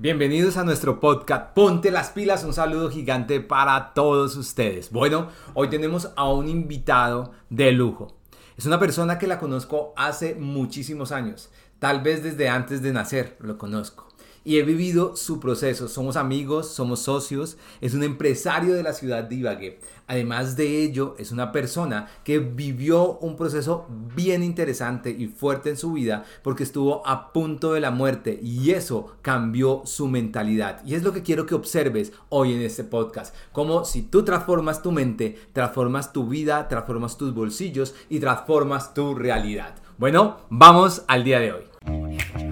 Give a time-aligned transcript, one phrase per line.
[0.00, 4.92] Bienvenidos a nuestro podcast Ponte las pilas, un saludo gigante para todos ustedes.
[4.92, 8.16] Bueno, hoy tenemos a un invitado de lujo.
[8.56, 11.50] Es una persona que la conozco hace muchísimos años,
[11.80, 14.07] tal vez desde antes de nacer lo conozco
[14.48, 15.88] y he vivido su proceso.
[15.88, 19.78] Somos amigos, somos socios, es un empresario de la ciudad de Ibagué.
[20.06, 25.76] Además de ello, es una persona que vivió un proceso bien interesante y fuerte en
[25.76, 30.82] su vida porque estuvo a punto de la muerte y eso cambió su mentalidad.
[30.86, 33.34] Y es lo que quiero que observes hoy en este podcast.
[33.52, 39.14] Como si tú transformas tu mente, transformas tu vida, transformas tus bolsillos y transformas tu
[39.14, 39.74] realidad.
[39.98, 42.47] Bueno, vamos al día de hoy.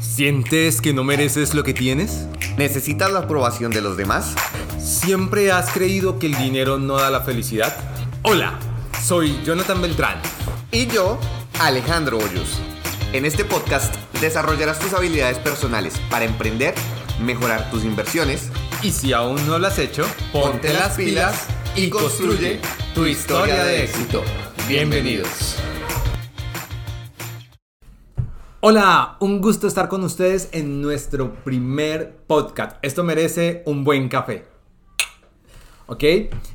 [0.00, 2.26] ¿Sientes que no mereces lo que tienes?
[2.56, 4.34] ¿Necesitas la aprobación de los demás?
[4.78, 7.76] ¿Siempre has creído que el dinero no da la felicidad?
[8.22, 8.58] Hola,
[9.02, 10.20] soy Jonathan Beltrán.
[10.70, 11.18] Y yo,
[11.60, 12.60] Alejandro Hoyos.
[13.12, 16.74] En este podcast desarrollarás tus habilidades personales para emprender,
[17.20, 18.50] mejorar tus inversiones.
[18.82, 22.60] Y si aún no lo has hecho, ponte, las pilas y construye
[22.94, 24.22] tu historia de éxito.
[24.68, 25.56] Bienvenidos.
[28.66, 32.78] Hola, un gusto estar con ustedes en nuestro primer podcast.
[32.80, 34.46] Esto merece un buen café.
[35.86, 36.02] ¿Ok?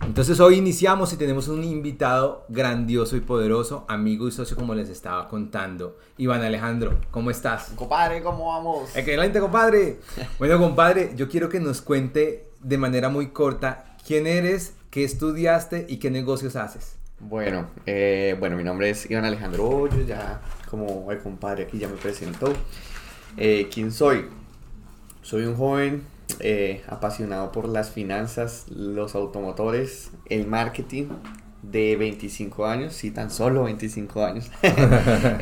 [0.03, 4.89] Entonces hoy iniciamos y tenemos un invitado grandioso y poderoso, amigo y socio como les
[4.89, 5.99] estaba contando.
[6.17, 7.73] Iván Alejandro, ¿cómo estás?
[7.75, 8.89] Compadre, ¿cómo vamos?
[8.95, 9.99] Excelente, compadre.
[10.39, 15.85] Bueno, compadre, yo quiero que nos cuente de manera muy corta quién eres, qué estudiaste
[15.87, 16.98] y qué negocios haces.
[17.19, 20.39] Bueno, eh, bueno, mi nombre es Iván Alejandro Hoyos, ya
[20.69, 22.53] como el compadre aquí ya me presentó.
[23.35, 24.27] Eh, ¿Quién soy?
[25.21, 26.03] Soy un joven
[26.39, 31.07] eh, apasionado por las finanzas, los automotores, el marketing
[31.61, 34.49] de 25 años, sí, tan solo 25 años.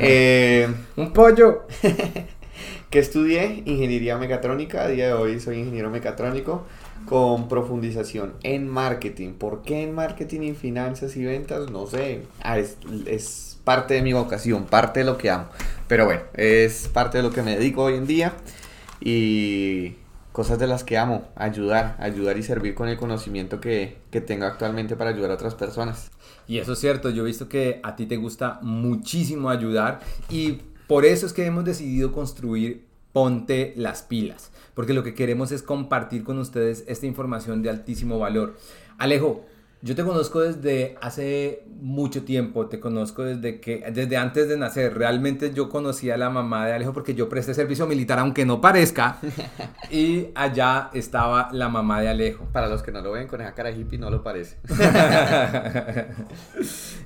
[0.00, 1.62] Eh, un pollo.
[2.90, 6.66] que estudié ingeniería mecatrónica, a día de hoy soy ingeniero mecatrónico
[7.08, 9.32] con profundización en marketing.
[9.32, 11.70] ¿Por qué en marketing y finanzas y ventas?
[11.70, 12.76] No sé, ah, es,
[13.06, 15.46] es parte de mi vocación, parte de lo que amo.
[15.88, 18.34] Pero bueno, es parte de lo que me dedico hoy en día
[19.00, 19.94] y
[20.32, 24.44] cosas de las que amo, ayudar, ayudar y servir con el conocimiento que, que tengo
[24.44, 26.10] actualmente para ayudar a otras personas.
[26.46, 30.60] Y eso es cierto, yo he visto que a ti te gusta muchísimo ayudar y
[30.86, 32.87] por eso es que hemos decidido construir
[33.18, 38.20] Ponte las pilas, porque lo que queremos es compartir con ustedes esta información de altísimo
[38.20, 38.54] valor.
[38.96, 39.44] Alejo,
[39.80, 44.98] yo te conozco desde hace mucho tiempo, te conozco desde que desde antes de nacer.
[44.98, 48.60] Realmente yo conocí a la mamá de Alejo porque yo presté servicio militar aunque no
[48.60, 49.18] parezca
[49.90, 52.46] y allá estaba la mamá de Alejo.
[52.52, 54.56] Para los que no lo ven con esa cara hippie no lo parece.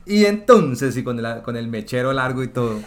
[0.06, 2.80] y entonces y con el, con el mechero largo y todo.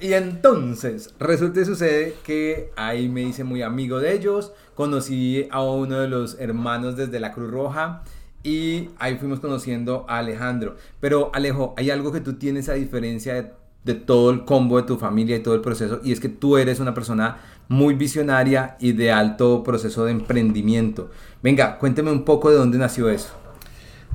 [0.00, 5.62] Y entonces resulta y sucede que ahí me hice muy amigo de ellos, conocí a
[5.62, 8.02] uno de los hermanos desde la Cruz Roja
[8.42, 10.76] y ahí fuimos conociendo a Alejandro.
[11.00, 13.52] Pero Alejo, hay algo que tú tienes a diferencia
[13.84, 16.56] de, todo el combo de tu familia y todo el proceso, y es que tú
[16.56, 17.38] eres una persona
[17.68, 21.10] muy visionaria y de alto proceso de emprendimiento.
[21.42, 23.30] Venga, cuénteme un poco de dónde nació eso.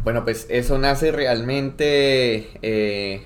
[0.03, 3.23] Bueno, pues eso nace realmente eh,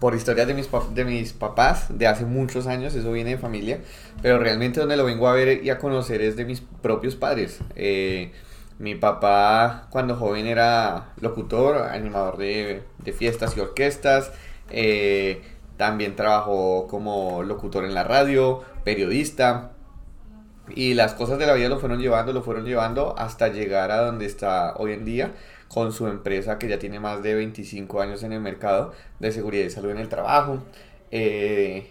[0.00, 3.80] por historias de mis, de mis papás de hace muchos años, eso viene de familia,
[4.20, 7.60] pero realmente donde lo vengo a ver y a conocer es de mis propios padres.
[7.76, 8.32] Eh,
[8.78, 12.82] mi papá cuando joven era locutor, animador de,
[13.16, 14.32] fiestas y orquestas.
[14.70, 15.42] Eh,
[15.76, 19.72] también trabajó como locutor en la radio, periodista.
[20.74, 23.98] Y las cosas de la vida lo fueron llevando, lo fueron llevando hasta llegar a
[23.98, 25.32] donde está hoy en día
[25.68, 29.64] con su empresa que ya tiene más de 25 años en el mercado de seguridad
[29.64, 30.62] y salud en el trabajo.
[31.10, 31.90] Eh,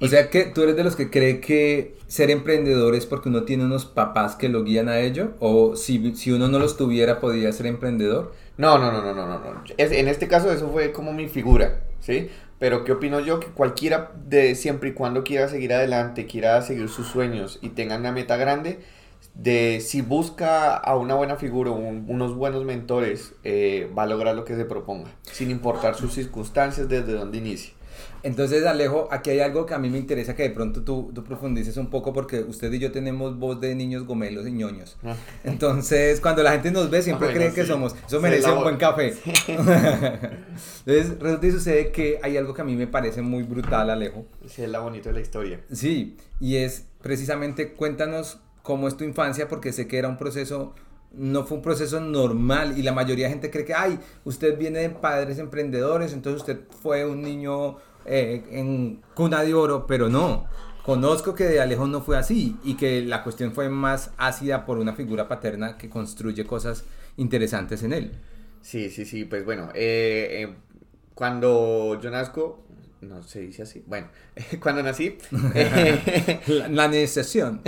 [0.00, 3.42] o sea que tú eres de los que cree que ser emprendedor es porque uno
[3.42, 7.20] tiene unos papás que lo guían a ello, o si, si uno no los tuviera
[7.20, 8.32] podría ser emprendedor.
[8.56, 9.38] No, no, no, no, no, no.
[9.38, 9.62] no.
[9.76, 12.30] en este caso eso fue como mi figura, ¿sí?
[12.58, 13.38] Pero ¿qué opino yo?
[13.38, 17.96] Que cualquiera de siempre y cuando quiera seguir adelante, quiera seguir sus sueños y tenga
[17.96, 18.80] una meta grande,
[19.34, 24.44] de si busca a una buena figura, unos buenos mentores, eh, va a lograr lo
[24.44, 27.77] que se proponga, sin importar sus circunstancias desde donde inicie.
[28.22, 31.24] Entonces, Alejo, aquí hay algo que a mí me interesa que de pronto tú, tú
[31.24, 34.96] profundices un poco porque usted y yo tenemos voz de niños gomelos y ñoños.
[35.04, 35.14] Ah.
[35.44, 37.94] Entonces, cuando la gente nos ve, siempre creen que somos.
[38.06, 39.14] Eso merece un buen café.
[39.46, 44.26] Entonces, resulta y sucede que hay algo que a mí me parece muy brutal, Alejo.
[44.46, 45.60] Sí, es la bonita de la historia.
[45.72, 50.74] Sí, y es precisamente cuéntanos cómo es tu infancia porque sé que era un proceso
[51.12, 54.80] no fue un proceso normal y la mayoría de gente cree que, ay, usted viene
[54.80, 57.76] de padres emprendedores, entonces usted fue un niño
[58.08, 60.46] eh, en cuna de oro, pero no.
[60.84, 64.78] Conozco que de Alejo no fue así y que la cuestión fue más ácida por
[64.78, 66.84] una figura paterna que construye cosas
[67.18, 68.12] interesantes en él.
[68.62, 70.54] Sí, sí, sí, pues bueno, eh, eh,
[71.14, 72.64] cuando yo nazco,
[73.00, 74.08] no se dice así, bueno,
[74.60, 77.60] cuando nací, la, la necesión.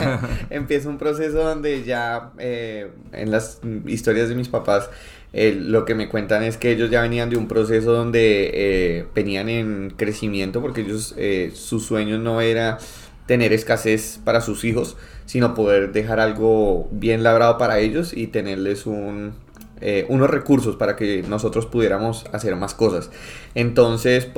[0.50, 4.90] empieza un proceso donde ya eh, en las historias de mis papás
[5.34, 9.48] lo que me cuentan es que ellos ya venían de un proceso donde eh, venían
[9.48, 12.78] en crecimiento porque ellos, eh, su sueño no era
[13.26, 14.96] tener escasez para sus hijos,
[15.26, 19.32] sino poder dejar algo bien labrado para ellos y tenerles un,
[19.80, 23.10] eh, unos recursos para que nosotros pudiéramos hacer más cosas.
[23.56, 24.28] Entonces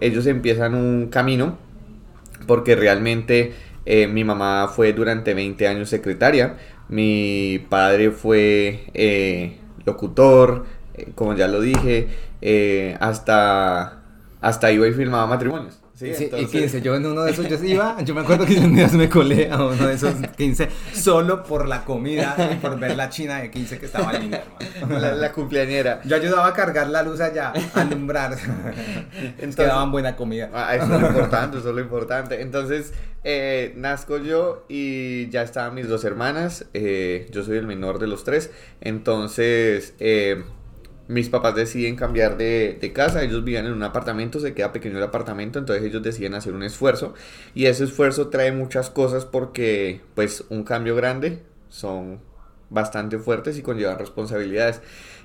[0.00, 1.58] ellos empiezan un camino
[2.46, 3.52] porque realmente
[3.86, 6.56] mi mamá fue durante 20 años secretaria,
[6.88, 12.08] mi padre fue locutor, eh, como ya lo dije,
[12.40, 14.02] eh, hasta,
[14.40, 15.83] hasta iba y filmaba matrimonios.
[15.94, 18.74] Sí, y 15, yo en uno de esos yo iba, yo me acuerdo que un
[18.74, 22.96] día me colé a uno de esos 15 solo por la comida y por ver
[22.96, 24.42] la china de 15 que estaba linda,
[24.74, 24.98] hermano.
[24.98, 26.00] La, la cumpleañera.
[26.04, 28.32] Yo ayudaba a cargar la luz allá, a alumbrar.
[29.38, 30.50] Entonces, que daban buena comida.
[30.52, 32.42] Ah, eso es lo importante, eso es lo importante.
[32.42, 32.92] Entonces,
[33.22, 38.08] eh, nazco yo y ya estaban mis dos hermanas, eh, yo soy el menor de
[38.08, 38.50] los tres,
[38.80, 39.94] entonces...
[40.00, 40.42] Eh,
[41.06, 45.04] mis papás deciden cambiar de, casa, ellos vivían en un apartamento, se queda pequeño el
[45.04, 47.14] apartamento, entonces ellos deciden hacer un esfuerzo
[47.54, 52.20] y ese esfuerzo trae muchas cosas porque pues un cambio grande son
[52.70, 54.80] bastante fuertes y conllevan responsabilidades.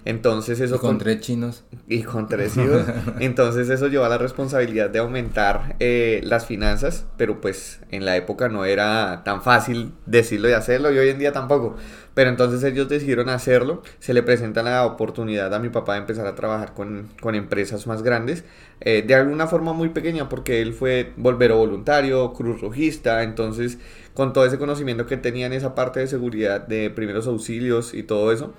[0.06, 0.76] Entonces eso...
[0.76, 1.64] Y con tres chinos.
[1.88, 2.84] Y con tres hijos.
[3.20, 8.50] Entonces eso lleva la responsabilidad de aumentar eh, las finanzas, pero pues en la época
[8.50, 11.76] no era tan fácil decirlo y hacerlo y hoy en día tampoco.
[12.14, 16.28] Pero entonces ellos decidieron hacerlo, se le presenta la oportunidad a mi papá de empezar
[16.28, 18.44] a trabajar con, empresas más grandes,
[18.82, 23.78] eh, de alguna forma muy pequeña, porque él fue volvero voluntario, cruz rojista, entonces
[24.14, 28.04] con todo ese conocimiento que tenía en esa parte de seguridad, de primeros auxilios y
[28.04, 28.54] todo eso,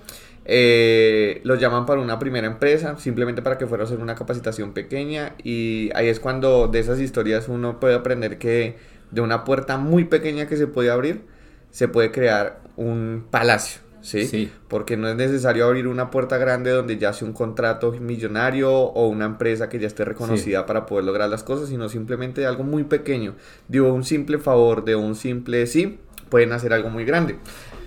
[0.45, 4.73] eh, los llaman para una primera empresa, simplemente para que fuera a hacer una capacitación
[4.73, 8.77] pequeña y ahí es cuando de esas historias uno puede aprender que
[9.11, 11.25] de una puerta muy pequeña que se puede abrir,
[11.69, 13.81] se puede crear un palacio.
[14.01, 14.25] ¿sí?
[14.25, 14.51] ¿sí?
[14.67, 19.07] Porque no es necesario abrir una puerta grande donde ya sea un contrato millonario o
[19.07, 22.83] una empresa que ya esté reconocida para poder lograr las cosas, sino simplemente algo muy
[22.83, 23.35] pequeño.
[23.67, 25.99] De un simple favor, de un simple sí,
[26.29, 27.37] pueden hacer algo muy grande.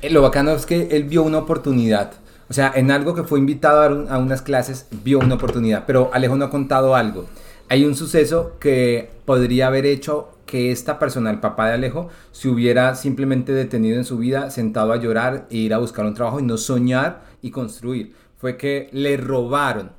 [0.02, 2.12] Eh, lo bacano es que él vio una oportunidad.
[2.49, 5.85] O sea, en algo que fue invitado a, a unas clases, vio una oportunidad.
[5.87, 7.26] Pero Alejo no ha contado algo.
[7.69, 12.49] Hay un suceso que podría haber hecho que esta persona, el papá de Alejo, se
[12.49, 16.41] hubiera simplemente detenido en su vida, sentado a llorar e ir a buscar un trabajo
[16.41, 18.14] y no soñar y construir.
[18.37, 19.91] Fue que le robaron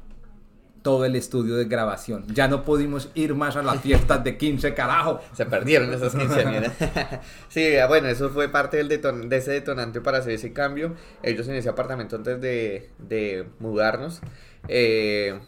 [0.86, 2.26] todo el estudio de grabación.
[2.28, 5.20] Ya no pudimos ir más a las fiestas de 15, carajo.
[5.34, 6.72] Se perdieron 15 años.
[7.50, 10.94] sí, bueno, eso fue parte del de ese detonante para hacer ese cambio.
[11.24, 14.22] Ellos en ese apartamento antes de, de mudarnos.
[14.68, 15.40] Eh,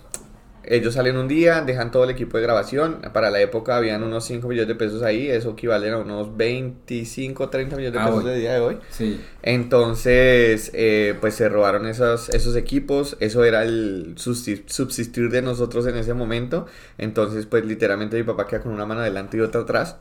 [0.70, 3.02] ellos salen un día, dejan todo el equipo de grabación.
[3.14, 5.28] Para la época habían unos 5 millones de pesos ahí.
[5.30, 8.78] Eso equivale a unos 25, 30 millones de ah, pesos de día de hoy.
[8.90, 9.22] Sí.
[9.44, 13.16] Entonces, eh, pues se robaron esos, esos equipos.
[13.20, 16.66] Eso era el subsistir de nosotros en ese momento.
[16.98, 19.98] Entonces, pues literalmente mi papá queda con una mano adelante y otra atrás.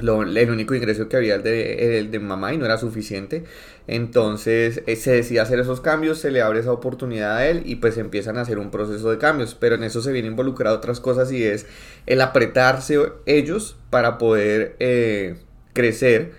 [0.00, 3.44] Lo, el único ingreso que había el de, el de mamá y no era suficiente.
[3.86, 7.76] Entonces eh, se decide hacer esos cambios, se le abre esa oportunidad a él y
[7.76, 9.54] pues empiezan a hacer un proceso de cambios.
[9.54, 11.66] Pero en eso se viene involucrado otras cosas y es
[12.06, 15.36] el apretarse ellos para poder eh,
[15.72, 16.32] crecer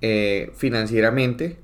[0.00, 1.58] eh, financieramente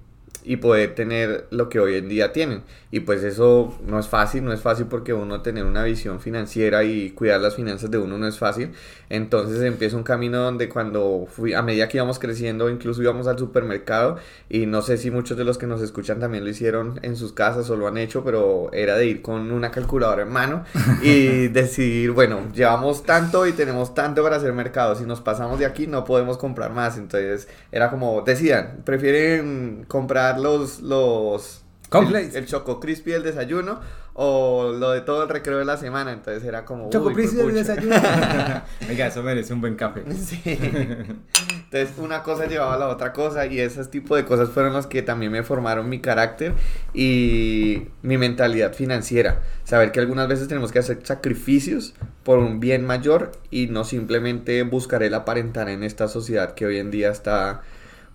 [0.45, 2.63] y poder tener lo que hoy en día tienen.
[2.91, 6.85] Y pues eso no es fácil, no es fácil porque uno tener una visión financiera
[6.85, 8.73] y cuidar las finanzas de uno no es fácil.
[9.09, 13.39] Entonces empieza un camino donde cuando fui, a medida que íbamos creciendo, incluso íbamos al
[13.39, 14.19] supermercado
[14.49, 17.33] y no sé si muchos de los que nos escuchan también lo hicieron en sus
[17.33, 20.65] casas o lo han hecho, pero era de ir con una calculadora en mano
[21.03, 25.67] y decidir, bueno, llevamos tanto y tenemos tanto para hacer mercado, si nos pasamos de
[25.67, 26.99] aquí no podemos comprar más.
[26.99, 31.63] Entonces era como, decidan, prefieren comprar los, los
[32.01, 33.81] el, Choco Crispy del desayuno
[34.15, 36.13] o lo de todo el recreo de la semana.
[36.13, 36.91] Entonces era como.
[36.91, 37.97] Choco Crispy del desayuno.
[38.89, 40.03] Oiga, eso merece un buen café.
[40.13, 40.41] Sí.
[40.45, 44.87] Entonces una cosa llevaba a la otra cosa y ese tipo de cosas fueron las
[44.87, 46.53] que también me formaron mi carácter
[46.93, 49.41] y mi mentalidad financiera.
[49.65, 54.63] Saber que algunas veces tenemos que hacer sacrificios por un bien mayor y no simplemente
[54.65, 57.63] buscar el aparentar en esta sociedad que hoy en día está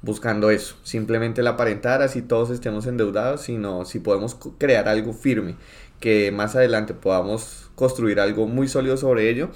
[0.02, 5.56] buscando eso, simplemente el aparentar así todos estemos endeudados, sino si podemos crear algo firme,
[6.00, 9.50] que más adelante podamos construir algo muy sólido sobre ello,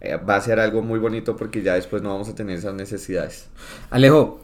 [0.00, 2.74] eh, va a ser algo muy bonito porque ya después no vamos a tener esas
[2.74, 3.46] necesidades.
[3.90, 4.40] Alejo,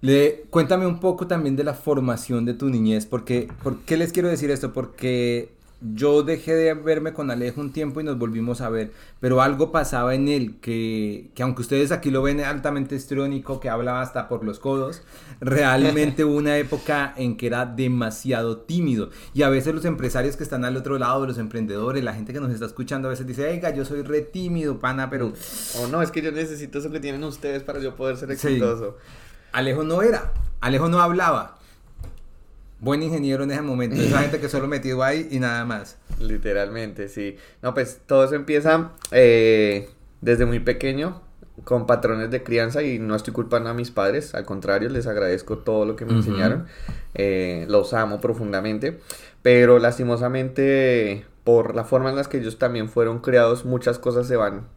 [0.00, 4.12] le, cuéntame un poco también de la formación de tu niñez, porque, ¿por qué les
[4.12, 4.72] quiero decir esto?
[4.72, 9.42] Porque yo dejé de verme con Alejo un tiempo y nos volvimos a ver, pero
[9.42, 14.00] algo pasaba en él que, que aunque ustedes aquí lo ven altamente estrónico, que hablaba
[14.00, 15.02] hasta por los codos,
[15.40, 19.10] realmente hubo una época en que era demasiado tímido.
[19.34, 22.40] Y a veces los empresarios que están al otro lado, los emprendedores, la gente que
[22.40, 25.32] nos está escuchando a veces dice, venga, yo soy re tímido, pana, pero...
[25.78, 28.96] O no, es que yo necesito eso que tienen ustedes para yo poder ser exitoso.
[29.52, 31.57] Alejo no era, Alejo no hablaba,
[32.80, 33.96] buen ingeniero en ese momento.
[33.96, 35.96] Esa gente que solo metido ahí y nada más.
[36.20, 37.36] Literalmente, sí.
[37.62, 39.88] No, pues todo eso empieza eh,
[40.20, 41.22] desde muy pequeño
[41.64, 45.58] con patrones de crianza y no estoy culpando a mis padres, al contrario, les agradezco
[45.58, 46.66] todo lo que me enseñaron,
[47.14, 49.00] eh, los amo profundamente,
[49.42, 54.36] pero lastimosamente por la forma en la que ellos también fueron criados, muchas cosas se
[54.36, 54.68] van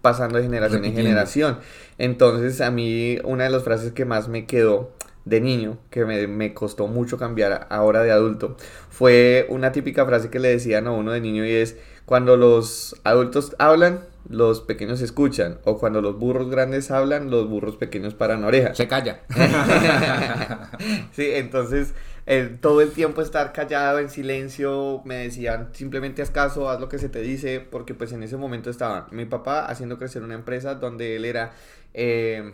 [0.00, 1.58] pasando de generación en generación.
[1.98, 4.92] Entonces a mí una de las frases que más me quedó
[5.24, 8.56] de niño, que me, costó mucho cambiar ahora de adulto,
[8.88, 13.00] fue una típica frase que le decían a uno de niño y es, cuando los
[13.04, 18.44] adultos hablan, los pequeños escuchan, o cuando los burros grandes hablan, los burros pequeños paran
[18.44, 18.76] orejas.
[18.76, 19.20] Se calla.
[21.12, 21.94] sí, entonces
[22.60, 26.98] todo el tiempo estar callado, en silencio, me decían simplemente haz caso, haz lo que
[26.98, 30.74] se te dice, porque pues en ese momento estaba mi papá haciendo crecer una empresa
[30.74, 31.52] donde él era...
[31.92, 32.52] Eh,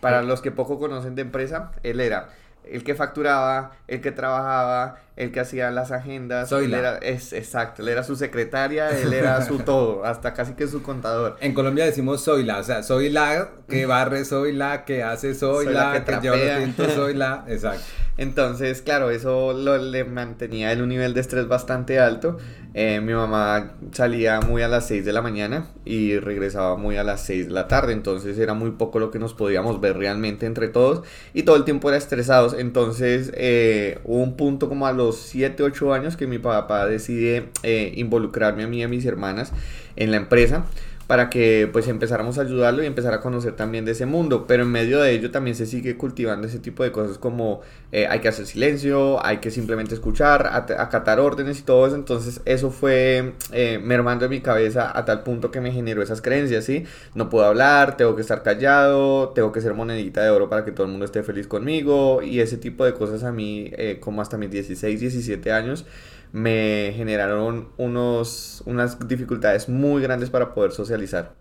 [0.00, 2.28] para los que poco conocen de empresa, él era
[2.70, 6.48] el que facturaba, el que trabajaba, el que hacía las agendas.
[6.48, 10.66] Soy Era, es, exacto, él era su secretaria, él era su todo, hasta casi que
[10.66, 11.36] su contador.
[11.40, 15.34] En Colombia decimos soy la, o sea, soy la que barre, soy la que hace,
[15.34, 17.84] soy, la, que, lleva los tintos, soy la, exacto.
[18.18, 22.38] Entonces, claro, eso lo, le mantenía el un nivel de estrés bastante alto.
[22.78, 27.04] Eh, mi mamá salía muy a las 6 de la mañana y regresaba muy a
[27.04, 30.44] las 6 de la tarde, entonces era muy poco lo que nos podíamos ver realmente
[30.44, 31.02] entre todos
[31.32, 32.52] y todo el tiempo era estresados.
[32.52, 37.48] Entonces, eh, hubo un punto como a los 7, 8 años que mi papá decide
[37.62, 39.54] eh, involucrarme a mí y a mis hermanas
[39.96, 40.66] en la empresa
[41.06, 44.46] para que pues empezáramos a ayudarlo y empezar a conocer también de ese mundo.
[44.46, 47.60] Pero en medio de ello también se sigue cultivando ese tipo de cosas como
[47.92, 51.94] eh, hay que hacer silencio, hay que simplemente escuchar, acatar órdenes y todo eso.
[51.96, 56.20] Entonces eso fue eh, mermando en mi cabeza a tal punto que me generó esas
[56.20, 56.84] creencias, ¿sí?
[57.14, 60.72] No puedo hablar, tengo que estar callado, tengo que ser monedita de oro para que
[60.72, 64.22] todo el mundo esté feliz conmigo y ese tipo de cosas a mí eh, como
[64.22, 65.84] hasta mis 16, 17 años
[66.32, 71.34] me generaron unos, unas dificultades muy grandes para poder socializar.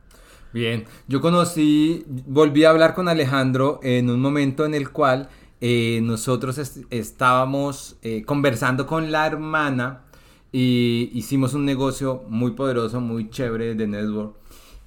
[0.54, 5.28] Bien, yo conocí, volví a hablar con Alejandro en un momento en el cual
[5.60, 6.58] eh, nosotros
[6.90, 10.04] estábamos eh, conversando con la hermana
[10.52, 14.36] y hicimos un negocio muy poderoso, muy chévere de network.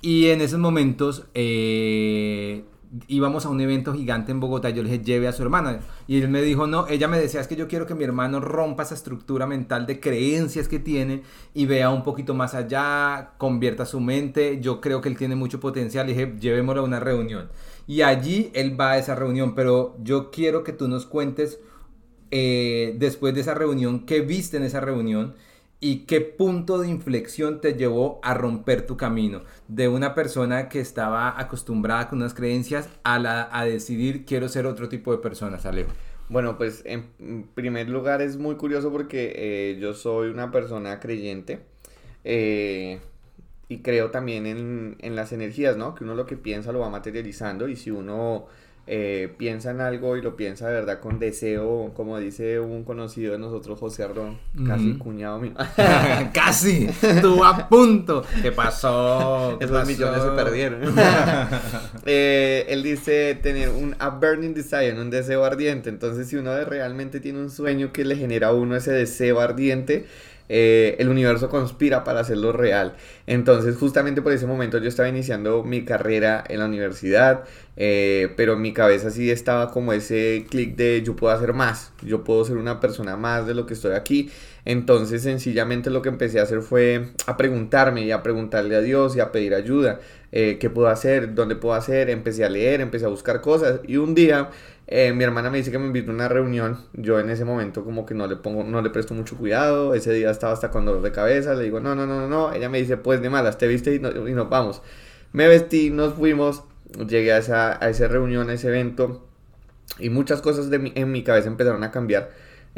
[0.01, 2.65] Y en esos momentos eh,
[3.07, 5.81] íbamos a un evento gigante en Bogotá, yo le dije, lleve a su hermana.
[6.07, 8.41] Y él me dijo, no, ella me decía, es que yo quiero que mi hermano
[8.41, 11.23] rompa esa estructura mental de creencias que tiene
[11.55, 14.61] y vea un poquito más allá, convierta su mente.
[14.61, 16.09] Yo creo que él tiene mucho potencial.
[16.09, 17.49] Y dije, llevémoslo a una reunión.
[17.87, 21.61] Y allí él va a esa reunión, pero yo quiero que tú nos cuentes
[22.31, 25.35] eh, después de esa reunión, qué viste en esa reunión
[25.81, 29.43] ¿Y qué punto de inflexión te llevó a romper tu camino?
[29.69, 34.89] De una persona que estaba acostumbrada con unas creencias a, a decidir quiero ser otro
[34.89, 35.91] tipo de persona, Alejo.
[36.29, 41.61] Bueno, pues en primer lugar es muy curioso porque eh, yo soy una persona creyente
[42.25, 43.01] eh,
[43.69, 45.95] y creo también en, en las energías, ¿no?
[45.95, 48.47] Que uno lo que piensa lo va materializando y si uno
[48.91, 53.33] eh, piensa en algo y lo piensa de verdad con deseo, como dice un conocido
[53.33, 55.53] de nosotros, José Ardón, casi cuñado mío.
[56.33, 58.25] casi, estuvo a punto.
[58.41, 59.59] ¿Qué pasó?
[59.61, 60.81] Esos millones se perdieron.
[62.07, 65.91] Eh, él dice tener un a burning desire, un deseo ardiente.
[65.91, 70.07] Entonces, si uno realmente tiene un sueño que le genera a uno ese deseo ardiente,
[70.49, 72.95] eh, el universo conspira para hacerlo real.
[73.27, 77.45] Entonces, justamente por ese momento yo estaba iniciando mi carrera en la universidad,
[77.77, 81.93] eh, pero en mi cabeza sí estaba como ese clic de yo puedo hacer más,
[82.03, 84.31] yo puedo ser una persona más de lo que estoy aquí.
[84.65, 89.17] Entonces, sencillamente lo que empecé a hacer fue a preguntarme y a preguntarle a Dios
[89.17, 90.01] y a pedir ayuda.
[90.31, 91.35] Eh, ¿Qué puedo hacer?
[91.35, 92.11] ¿Dónde puedo hacer?
[92.11, 94.51] Empecé a leer, empecé a buscar cosas y un día
[94.91, 96.79] eh, mi hermana me dice que me invitó a una reunión.
[96.95, 99.93] Yo en ese momento como que no le pongo, no le presto mucho cuidado.
[99.93, 101.55] Ese día estaba hasta con dolor de cabeza.
[101.55, 103.99] Le digo, no, no, no, no, Ella me dice, pues de malas, te viste y,
[104.01, 104.81] nos vamos.
[105.33, 106.65] Me vestí, nos fuimos.
[107.07, 109.29] Llegué a esa, a esa reunión, a ese evento.
[109.99, 112.31] Y muchas cosas de en mi cabeza empezaron a cambiar.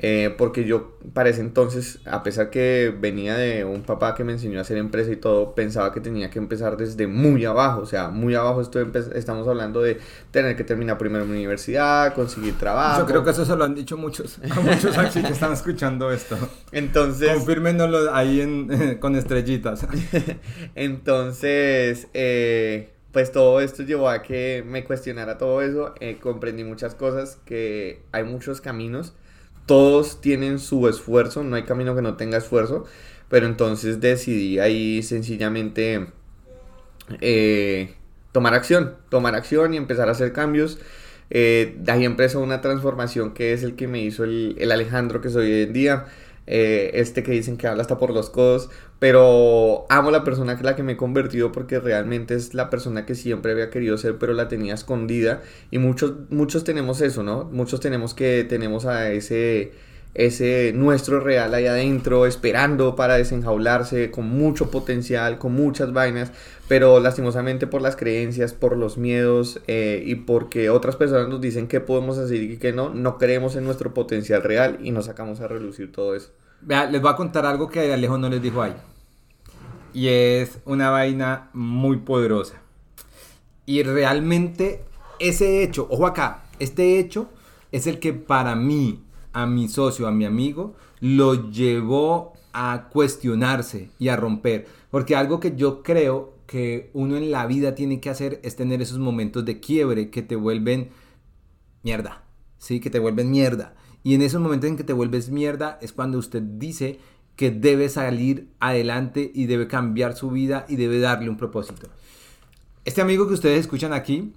[0.03, 4.33] Eh, porque yo para ese entonces, a pesar que venía de un papá que me
[4.33, 7.87] enseñó a hacer empresa y todo, pensaba que tenía que empezar desde muy abajo, o
[7.87, 13.01] sea, muy abajo estoy estamos hablando de tener que terminar primero en universidad, conseguir trabajo.
[13.01, 16.11] Yo creo que eso se lo han dicho muchos, a muchos aquí que están escuchando
[16.11, 16.35] esto.
[16.73, 17.35] Entonces...
[17.35, 19.87] Confírmenoslo ahí en, con estrellitas.
[20.75, 26.95] entonces, eh, pues todo esto llevó a que me cuestionara todo eso, eh, comprendí muchas
[26.95, 29.13] cosas, que hay muchos caminos
[29.67, 32.85] todos tienen su esfuerzo, no hay camino que no tenga esfuerzo,
[33.29, 36.09] pero entonces decidí ahí sencillamente
[37.21, 37.95] eh,
[38.33, 40.79] tomar acción, tomar acción y empezar a hacer cambios.
[41.31, 45.31] Eh, ahí empezó una transformación que es el que me hizo el, el Alejandro que
[45.31, 46.07] soy hoy en día.
[46.53, 50.65] Eh, este que dicen que habla hasta por los codos, pero amo la persona que
[50.65, 54.19] la que me he convertido porque realmente es la persona que siempre había querido ser,
[54.19, 57.45] pero la tenía escondida y muchos muchos tenemos eso, ¿no?
[57.45, 59.71] Muchos tenemos que tenemos a ese
[60.15, 66.33] ese nuestro real ahí adentro esperando para desenjaularse con mucho potencial, con muchas vainas,
[66.69, 71.69] pero lastimosamente por las creencias, por los miedos eh, y porque otras personas nos dicen
[71.69, 75.41] que podemos hacer y que no, no creemos en nuestro potencial real y nos sacamos
[75.41, 76.31] a relucir todo eso.
[76.61, 78.75] Vea, les voy a contar algo que Alejo no les dijo ahí.
[79.93, 82.61] Y es una vaina muy poderosa.
[83.65, 84.85] Y realmente
[85.19, 87.31] ese hecho, ojo acá, este hecho
[87.73, 89.03] es el que para mí
[89.33, 94.67] a mi socio, a mi amigo, lo llevó a cuestionarse y a romper.
[94.91, 98.83] Porque algo que yo creo que uno en la vida tiene que hacer es tener
[98.83, 100.91] esos momentos de quiebre que te vuelven
[101.83, 102.25] mierda.
[102.59, 103.75] Sí, que te vuelven mierda.
[104.03, 106.99] Y en esos momentos en que te vuelves mierda es cuando usted dice
[107.37, 111.89] que debe salir adelante y debe cambiar su vida y debe darle un propósito.
[112.85, 114.33] Este amigo que ustedes escuchan aquí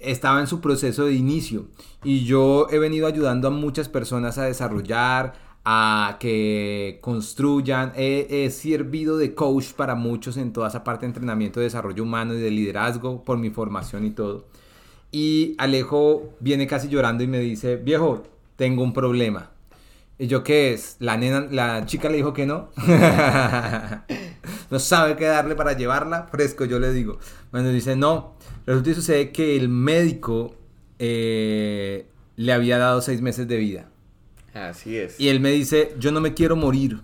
[0.00, 1.66] estaba en su proceso de inicio
[2.04, 7.92] y yo he venido ayudando a muchas personas a desarrollar, a que construyan.
[7.94, 12.34] He, servido de coach para muchos en toda esa parte de entrenamiento, de desarrollo humano
[12.34, 14.46] y de liderazgo por mi formación y todo.
[15.10, 18.22] Y Alejo viene casi llorando y me dice, viejo,
[18.56, 19.50] tengo un problema.
[20.18, 20.96] ¿Y yo qué es?
[20.98, 22.70] La nena, la chica le dijo que no.
[24.70, 26.28] no sabe qué darle para llevarla.
[26.30, 27.18] Fresco, yo le digo.
[27.50, 28.36] Bueno, dice, no,
[28.68, 30.54] Resulta y sucede que el médico
[30.98, 33.88] eh, le había dado seis meses de vida.
[34.52, 35.18] Así es.
[35.18, 37.00] Y él me dice, yo no me quiero morir.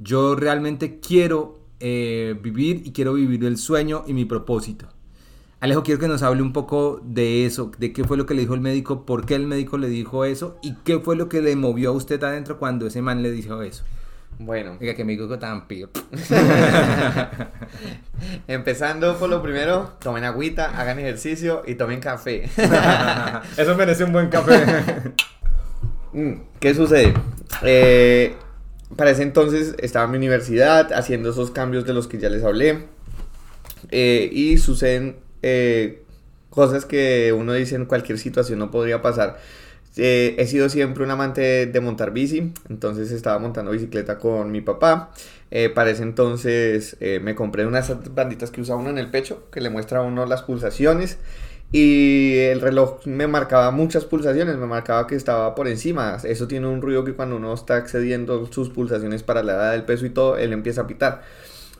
[0.00, 4.88] Yo realmente quiero eh, vivir y quiero vivir el sueño y mi propósito.
[5.60, 8.40] Alejo, quiero que nos hable un poco de eso, de qué fue lo que le
[8.40, 11.40] dijo el médico, por qué el médico le dijo eso y qué fue lo que
[11.40, 13.84] le movió a usted adentro cuando ese man le dijo eso.
[14.42, 14.78] Bueno.
[14.80, 15.90] Diga que me dijo tan pío.
[18.48, 22.44] Empezando por lo primero, tomen agüita, hagan ejercicio y tomen café.
[23.58, 24.64] Eso merece un buen café.
[26.12, 27.14] Mm, ¿Qué sucede?
[27.62, 28.34] Eh,
[28.96, 32.42] para ese entonces estaba en mi universidad haciendo esos cambios de los que ya les
[32.42, 32.86] hablé.
[33.92, 36.02] Eh, y suceden eh,
[36.48, 39.38] cosas que uno dice en cualquier situación no podría pasar.
[39.96, 44.60] Eh, he sido siempre un amante de montar bici, entonces estaba montando bicicleta con mi
[44.60, 45.10] papá.
[45.50, 49.48] Eh, para ese entonces eh, me compré unas banditas que usa uno en el pecho,
[49.50, 51.18] que le muestra a uno las pulsaciones.
[51.72, 56.18] Y el reloj me marcaba muchas pulsaciones, me marcaba que estaba por encima.
[56.24, 59.84] Eso tiene un ruido que cuando uno está excediendo sus pulsaciones para la edad del
[59.84, 61.22] peso y todo, él empieza a pitar.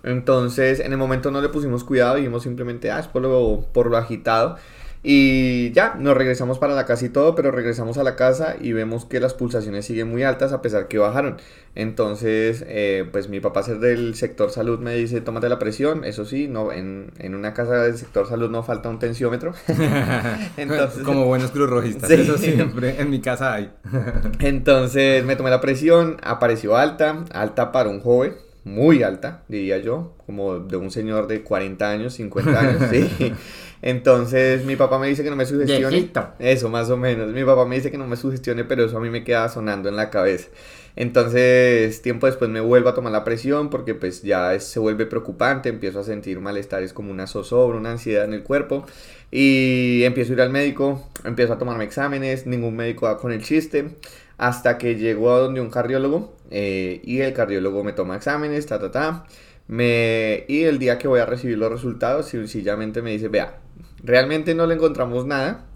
[0.04, 3.66] Entonces, en el momento no le pusimos cuidado y vimos simplemente, ah, es por lo,
[3.72, 4.56] por lo agitado.
[5.02, 8.72] Y ya, nos regresamos para la casa y todo, pero regresamos a la casa y
[8.72, 11.38] vemos que las pulsaciones siguen muy altas a pesar que bajaron.
[11.74, 16.04] Entonces, eh, pues mi papá ser del sector salud me dice, tómate la presión.
[16.04, 19.54] Eso sí, no, en, en una casa del sector salud no falta un tensiómetro.
[20.58, 23.72] Entonces, Como buenos cruzrojistas, eso siempre en mi casa hay.
[24.40, 28.34] Entonces me tomé la presión, apareció alta, alta para un joven
[28.64, 33.32] muy alta, diría yo, como de un señor de 40 años, 50 años, sí.
[33.82, 36.10] Entonces mi papá me dice que no me sugestione.
[36.38, 37.32] Eso, más o menos.
[37.32, 39.88] Mi papá me dice que no me sugestione, pero eso a mí me queda sonando
[39.88, 40.48] en la cabeza.
[40.96, 45.68] Entonces, tiempo después me vuelvo a tomar la presión porque pues ya se vuelve preocupante,
[45.68, 48.84] empiezo a sentir malestares como una zozobra, una ansiedad en el cuerpo
[49.30, 53.42] y empiezo a ir al médico, empiezo a tomarme exámenes, ningún médico va con el
[53.42, 53.96] chiste,
[54.36, 58.78] hasta que llego a donde un cardiólogo eh, y el cardiólogo me toma exámenes, ta,
[58.80, 59.26] ta, ta.
[59.70, 63.60] Me, y el día que voy a recibir los resultados, sencillamente me dice, vea,
[64.02, 65.66] realmente no le encontramos nada,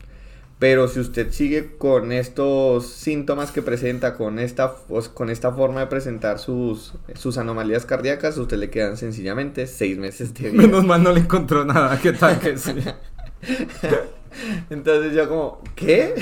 [0.58, 4.74] pero si usted sigue con estos síntomas que presenta, con esta,
[5.14, 9.96] con esta forma de presentar sus, sus anomalías cardíacas, a usted le quedan sencillamente seis
[9.96, 10.60] meses de vida.
[10.60, 12.74] Menos mal no le encontró nada, ¿qué tal que sí?
[14.70, 16.14] Entonces yo como, ¿qué?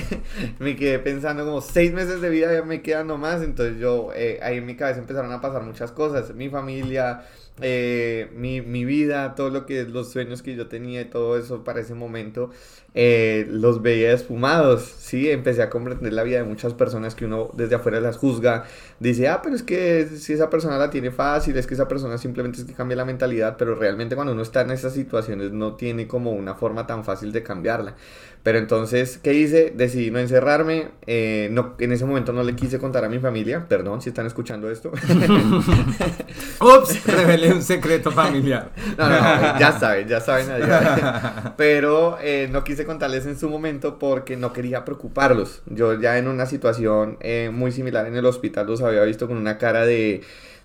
[0.58, 3.42] Me quedé pensando como seis meses de vida ya me quedan nomás.
[3.42, 6.34] Entonces yo, eh, ahí en mi cabeza empezaron a pasar muchas cosas.
[6.34, 7.24] Mi familia,
[7.62, 11.64] eh, mi, mi, vida, todo lo que los sueños que yo tenía y todo eso
[11.64, 12.50] para ese momento,
[12.94, 15.30] eh, los veía esfumados, ¿sí?
[15.30, 18.64] Empecé a comprender la vida de muchas personas que uno desde afuera las juzga,
[19.00, 22.18] dice, ah, pero es que si esa persona la tiene fácil, es que esa persona
[22.18, 25.74] simplemente es que cambia la mentalidad, pero realmente cuando uno está en esas situaciones no
[25.76, 27.96] tiene como una forma tan fácil de cambiarla.
[28.42, 29.72] Pero entonces, ¿qué hice?
[29.74, 30.88] Decidí no encerrarme.
[31.06, 33.66] Eh, no, en ese momento no le quise contar a mi familia.
[33.68, 34.90] Perdón si están escuchando esto.
[36.60, 38.72] Ups, revelé un secreto familiar.
[38.98, 40.48] no, no, ya saben, ya saben.
[41.56, 45.62] Pero eh, no quise contarles en su momento porque no quería preocuparlos.
[45.66, 49.36] Yo ya en una situación eh, muy similar en el hospital los había visto con
[49.36, 50.22] una cara de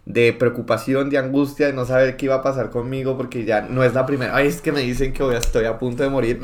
[0.07, 3.83] de preocupación, de angustia, de no saber qué iba a pasar conmigo, porque ya no
[3.83, 6.39] es la primera vez que me dicen que estoy a punto de morir.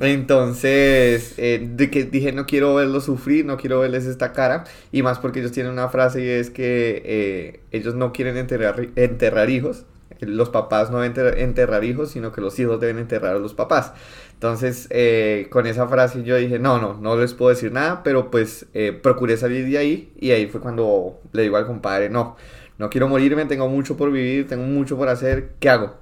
[0.00, 5.02] Entonces, eh, de que dije, no quiero verlos sufrir, no quiero verles esta cara, y
[5.02, 9.50] más porque ellos tienen una frase y es que eh, ellos no quieren enterrar, enterrar
[9.50, 9.84] hijos,
[10.20, 13.92] los papás no deben enterrar hijos, sino que los hijos deben enterrar a los papás.
[14.32, 18.30] Entonces, eh, con esa frase yo dije, no, no, no les puedo decir nada, pero
[18.30, 18.66] pues
[19.02, 22.36] procuré salir de ahí y ahí fue cuando le digo al compadre, no,
[22.78, 25.94] no quiero morirme, tengo mucho por vivir, tengo mucho por hacer, ¿qué hago?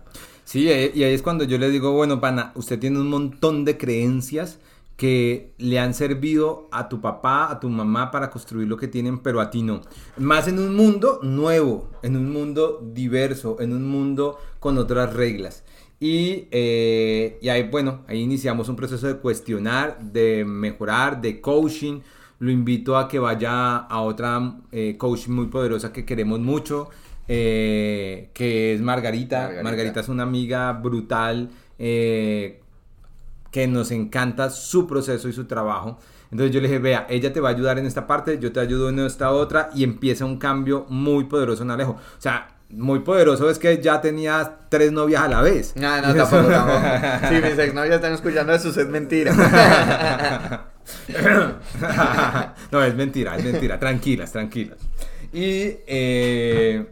[0.45, 3.65] Sí, eh, y ahí es cuando yo le digo, bueno, pana, usted tiene un montón
[3.65, 4.59] de creencias
[4.97, 9.21] que le han servido a tu papá, a tu mamá para construir lo que tienen,
[9.21, 9.81] pero a ti no.
[10.19, 15.65] Más en un mundo nuevo, en un mundo diverso, en un mundo con otras reglas.
[16.01, 22.01] Y, eh, y ahí, bueno, ahí iniciamos un proceso de cuestionar, de mejorar, de coaching,
[22.41, 26.89] lo invito a que vaya a otra eh, coach muy poderosa que queremos mucho,
[27.29, 29.51] eh, que es Margarita.
[29.63, 30.01] Margarita.
[30.01, 32.61] es una amiga brutal eh,
[33.51, 35.99] que nos encanta su proceso y su trabajo.
[36.31, 38.61] Entonces yo le dije, vea, ella te va a ayudar en esta parte, yo te
[38.61, 41.93] ayudo en esta otra y empieza un cambio muy poderoso en Alejo.
[41.93, 45.75] O sea, muy poderoso es que ya tenía tres novias a la vez.
[45.77, 46.81] No, no, tampoco, tampoco.
[47.29, 49.35] Sí, mis exnovias están escuchando eso, es mentira.
[52.73, 53.79] no, es mentira, es mentira.
[53.79, 54.79] Tranquilas, tranquilas.
[55.33, 56.87] Y eh,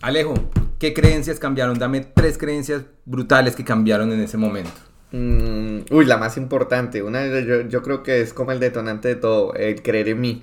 [0.00, 0.34] Alejo,
[0.78, 1.78] ¿qué creencias cambiaron?
[1.78, 4.72] Dame tres creencias brutales que cambiaron en ese momento.
[5.12, 7.02] Mm, uy, la más importante.
[7.02, 10.42] Una, yo, yo creo que es como el detonante de todo, el creer en mí.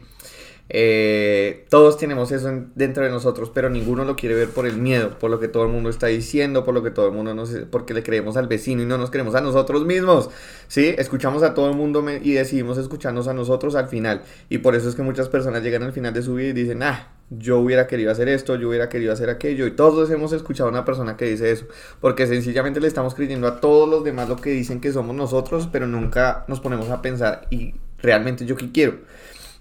[0.71, 5.17] Eh, todos tenemos eso dentro de nosotros, pero ninguno lo quiere ver por el miedo,
[5.17, 7.49] por lo que todo el mundo está diciendo, por lo que todo el mundo nos,
[7.71, 10.29] porque le creemos al vecino y no nos creemos a nosotros mismos,
[10.67, 10.93] ¿sí?
[10.99, 14.89] Escuchamos a todo el mundo y decidimos escucharnos a nosotros al final, y por eso
[14.89, 17.87] es que muchas personas llegan al final de su vida y dicen, ah, yo hubiera
[17.87, 21.17] querido hacer esto, yo hubiera querido hacer aquello, y todos hemos escuchado a una persona
[21.17, 21.65] que dice eso,
[21.99, 25.67] porque sencillamente le estamos creyendo a todos los demás lo que dicen que somos nosotros,
[25.71, 28.97] pero nunca nos ponemos a pensar, y realmente yo qué quiero.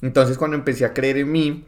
[0.02, 1.64] Entonces cuando empecé a creer en mí,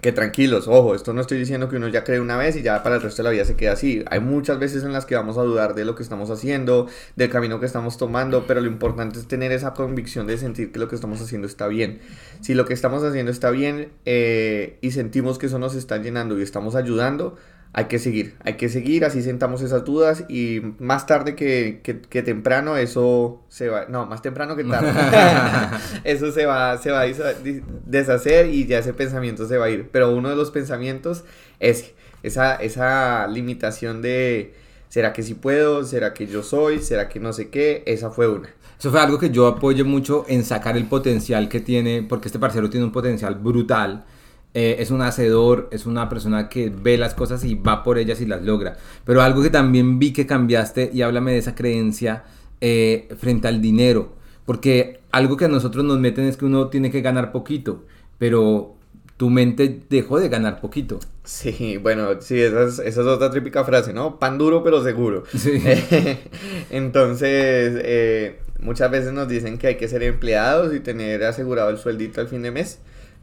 [0.00, 2.82] que tranquilos, ojo, esto no estoy diciendo que uno ya cree una vez y ya
[2.84, 4.04] para el resto de la vida se queda así.
[4.10, 7.30] Hay muchas veces en las que vamos a dudar de lo que estamos haciendo, del
[7.30, 10.88] camino que estamos tomando, pero lo importante es tener esa convicción de sentir que lo
[10.88, 12.00] que estamos haciendo está bien.
[12.42, 16.38] Si lo que estamos haciendo está bien eh, y sentimos que eso nos está llenando
[16.38, 17.36] y estamos ayudando,
[17.72, 22.22] hay que seguir, hay que seguir, así sentamos esas dudas y más tarde que, que,
[22.22, 24.90] temprano eso se va, no, más temprano que tarde,
[26.04, 27.06] eso se va, se va a
[27.86, 31.24] deshacer y ya ese pensamiento se va a ir, pero uno de los pensamientos
[31.60, 34.54] es esa, esa limitación de,
[34.88, 35.84] ¿será que sí puedo?
[35.84, 36.80] ¿Será que yo soy?
[36.80, 37.82] ¿Será que no sé qué?
[37.86, 38.48] Esa fue una.
[38.78, 42.38] Eso fue algo que yo apoyo mucho en sacar el potencial que tiene, porque este
[42.38, 44.04] parcero tiene un potencial brutal
[44.54, 48.20] eh, es un hacedor, es una persona que ve las cosas y va por ellas
[48.20, 48.76] y las logra.
[49.04, 52.24] Pero algo que también vi que cambiaste, y háblame de esa creencia
[52.60, 56.90] eh, frente al dinero, porque algo que a nosotros nos meten es que uno tiene
[56.90, 57.84] que ganar poquito,
[58.18, 58.74] pero
[59.18, 61.00] tu mente dejó de ganar poquito.
[61.24, 64.18] Sí, bueno, sí, esa es, esa es otra típica frase, ¿no?
[64.18, 65.24] Pan duro pero seguro.
[65.36, 65.60] Sí.
[66.70, 71.78] Entonces, eh, muchas veces nos dicen que hay que ser empleados y tener asegurado el
[71.78, 72.78] sueldito al fin de mes.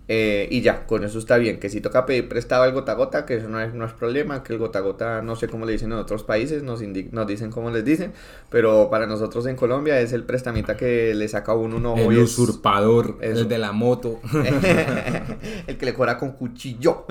[0.07, 1.59] Eh, y ya, con eso está bien.
[1.59, 3.93] Que si toca pedir prestado el gota a gota, que eso no es, no es
[3.93, 4.43] problema.
[4.43, 7.27] Que el gota a gota, no sé cómo le dicen en otros países, nos, nos
[7.27, 8.13] dicen cómo les dicen.
[8.49, 12.11] Pero para nosotros en Colombia es el prestamita que le saca a uno un ojo.
[12.11, 14.19] El usurpador, el de la moto.
[15.67, 17.05] el que le cobra con cuchillo.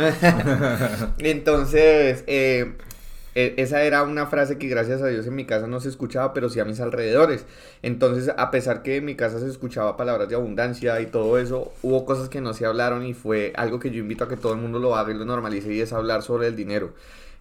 [1.19, 2.75] Entonces, eh,
[3.35, 6.49] esa era una frase que gracias a Dios en mi casa no se escuchaba, pero
[6.49, 7.45] sí a mis alrededores.
[7.83, 11.73] Entonces, a pesar que en mi casa se escuchaba palabras de abundancia y todo eso,
[11.83, 14.53] hubo cosas que no se hablaron y fue algo que yo invito a que todo
[14.53, 16.93] el mundo lo haga y lo normalice y es hablar sobre el dinero.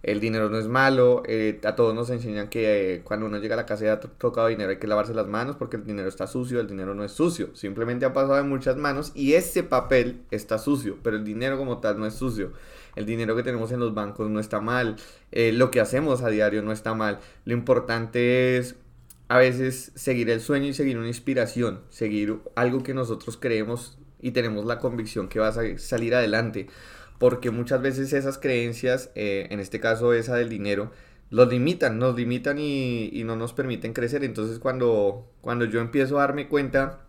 [0.04, 3.54] el dinero no es malo, eh, a todos nos enseñan que eh, cuando uno llega
[3.56, 6.10] a la casa y ha tocado dinero hay que lavarse las manos porque el dinero
[6.10, 9.64] está sucio, el dinero no es sucio, simplemente ha pasado en muchas manos y ese
[9.64, 12.52] papel está sucio, pero el dinero como tal no es sucio.
[12.96, 14.98] El dinero que tenemos en los bancos no está mal,
[15.32, 17.20] eh, lo que hacemos a diario no está mal.
[17.46, 18.76] Lo importante es
[19.28, 24.32] a veces seguir el sueño y seguir una inspiración, seguir algo que nosotros creemos y
[24.32, 26.68] tenemos la convicción que va a salir adelante
[27.24, 30.92] porque muchas veces esas creencias, eh, en este caso esa del dinero,
[31.30, 34.26] los limitan, nos limitan y, no nos permiten crecer.
[34.26, 37.06] Entonces cuando, cuando yo empiezo a darme cuenta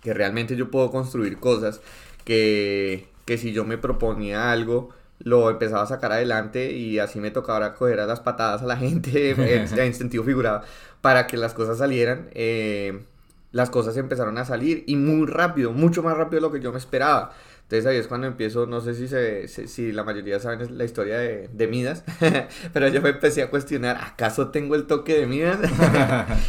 [0.00, 1.82] que realmente yo puedo construir cosas,
[2.24, 7.30] que, que si yo me proponía algo, lo empezaba a sacar adelante y así me
[7.30, 10.62] tocaba coger a las patadas a la gente en, sentido figurado
[11.02, 12.30] para que las cosas salieran.
[12.32, 13.04] Eh,
[13.52, 16.72] las cosas empezaron a salir y muy rápido, mucho más rápido de lo que yo
[16.72, 17.32] me esperaba.
[17.62, 21.18] Entonces ahí es cuando empiezo, no sé si, se, si la mayoría saben la historia
[21.18, 22.04] de, de Midas,
[22.72, 25.58] pero yo me empecé a cuestionar, ¿acaso tengo el toque de Midas?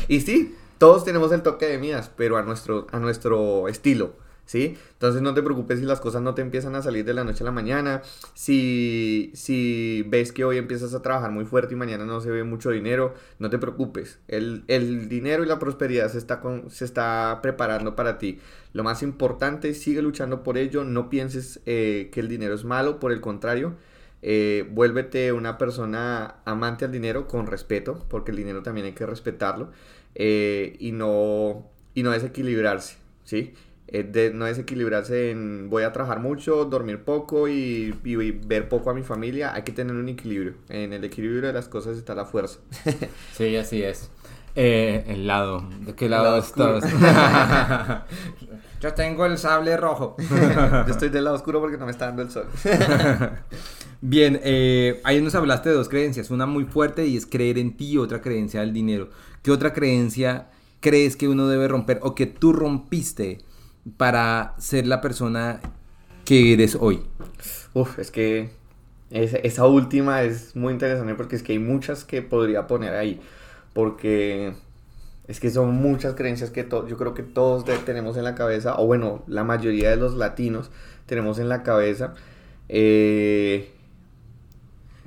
[0.07, 4.13] y sí, todos tenemos el toque de Midas, pero a nuestro, a nuestro estilo.
[4.47, 4.75] ¿Sí?
[4.93, 7.43] Entonces no te preocupes si las cosas no te empiezan a salir de la noche
[7.43, 8.01] a la mañana,
[8.33, 12.43] si, si ves que hoy empiezas a trabajar muy fuerte y mañana no se ve
[12.43, 14.65] mucho dinero, no te preocupes, el,
[15.09, 18.39] dinero y la prosperidad se está, con, se está preparando para ti.
[18.73, 22.99] Lo más importante, sigue luchando por ello, no pienses eh, que el dinero es malo,
[22.99, 23.75] por el contrario,
[24.21, 29.05] eh, vuélvete una persona amante al dinero con respeto, porque el dinero también hay que
[29.05, 29.71] respetarlo,
[30.15, 33.53] eh, y, no, y no desequilibrarse, ¿sí?
[33.87, 37.91] De no desequilibrarse en voy a trabajar mucho, dormir poco y,
[38.45, 40.55] ver poco a mi familia, hay que tener un equilibrio.
[40.69, 42.59] En el equilibrio de las cosas está la fuerza.
[43.33, 44.09] sí, así es.
[44.55, 46.83] Eh, el lado, ¿de qué lado, estás?
[48.81, 50.15] Yo tengo el sable rojo.
[50.29, 52.47] Yo estoy del lado oscuro porque no me está dando el sol.
[54.01, 57.77] Bien, eh, ahí nos hablaste de dos creencias, una muy fuerte y es creer en
[57.77, 59.09] ti otra creencia del dinero.
[59.43, 60.49] ¿Qué otra creencia
[60.81, 63.39] crees que uno debe romper o que tú rompiste
[63.95, 65.61] para ser la persona
[66.25, 67.03] que eres hoy?
[67.73, 68.49] Uf, es que
[69.09, 73.21] esa, última es muy interesante porque es que hay muchas que podría poner ahí.
[73.73, 74.53] Porque
[75.27, 78.85] es que son muchas creencias que yo creo que todos tenemos en la cabeza, o
[78.85, 80.71] bueno, la mayoría de los latinos
[81.05, 82.15] tenemos en la cabeza.
[82.69, 83.71] Eh,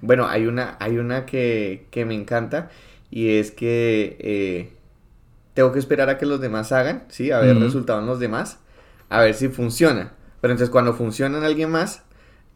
[0.01, 2.71] bueno, hay una, hay una que, me encanta
[3.11, 4.73] y es que eh,
[5.53, 7.33] tengo que esperar a que los demás hagan, ¿sí?
[7.33, 8.59] A ver resultados en los demás
[9.11, 10.15] a ver si funciona.
[10.41, 12.03] Pero entonces cuando funciona en alguien más,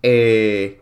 [0.02, 0.80] eh,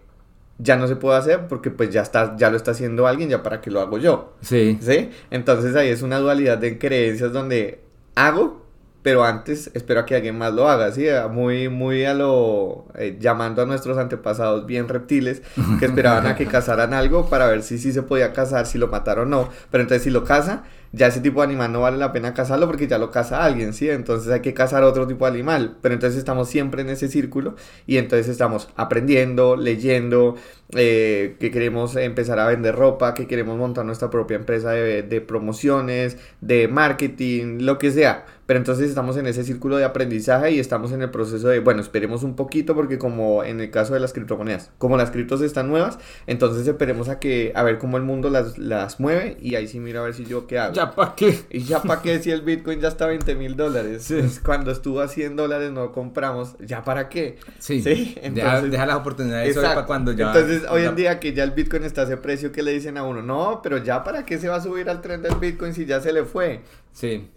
[0.59, 3.43] ya no se puede hacer porque pues ya está, ya lo está haciendo alguien, ya
[3.43, 4.35] para que lo hago yo.
[4.43, 4.79] Sí.
[4.81, 5.11] ¿Sí?
[5.31, 7.81] Entonces ahí es una dualidad de creencias donde
[8.15, 8.63] hago,
[9.03, 11.07] pero antes espero a que alguien más lo haga, ¿sí?
[11.31, 15.43] Muy, muy a lo, eh, llamando a nuestros antepasados bien reptiles,
[15.81, 18.87] que esperaban a que cazaran algo para ver si sí se podía cazar, si lo
[18.87, 21.97] mataron o no, pero entonces si lo caza, ya ese tipo de animal no vale
[21.97, 23.89] la pena cazarlo porque ya lo caza alguien, ¿sí?
[23.89, 27.57] Entonces hay que cazar otro tipo de animal, pero entonces estamos siempre en ese círculo
[27.87, 30.37] y entonces estamos aprendiendo, leyendo,
[30.75, 35.21] eh, que queremos empezar a vender ropa, que queremos montar nuestra propia empresa de, de
[35.21, 38.25] promociones, de marketing, lo que sea.
[38.47, 41.81] Pero entonces estamos en ese círculo de aprendizaje y estamos en el proceso de, bueno,
[41.81, 45.69] esperemos un poquito porque como en el caso de las criptomonedas, como las criptos están
[45.69, 49.69] nuevas, entonces esperemos a que a ver cómo el mundo las, las mueve y ahí
[49.69, 50.75] sí mira a ver si yo qué hago.
[50.75, 51.45] ¿Ya para qué?
[51.51, 54.12] Y ya para qué si el Bitcoin ya está a 20 mil dólares.
[54.45, 56.57] Cuando estuvo a 100 dólares no compramos.
[56.61, 57.38] ¿Ya para qué?
[57.59, 57.83] Sí.
[57.83, 58.16] ¿Sí?
[58.23, 60.29] Entonces, deja, las oportunidades para cuando ya...
[60.29, 62.99] Entonces hoy en día que ya el Bitcoin está a ese precio que le dicen
[62.99, 65.75] a uno, no, pero ya para qué se va a subir al tren del Bitcoin
[65.75, 66.62] si ya se le fue.
[66.92, 67.31] Sí.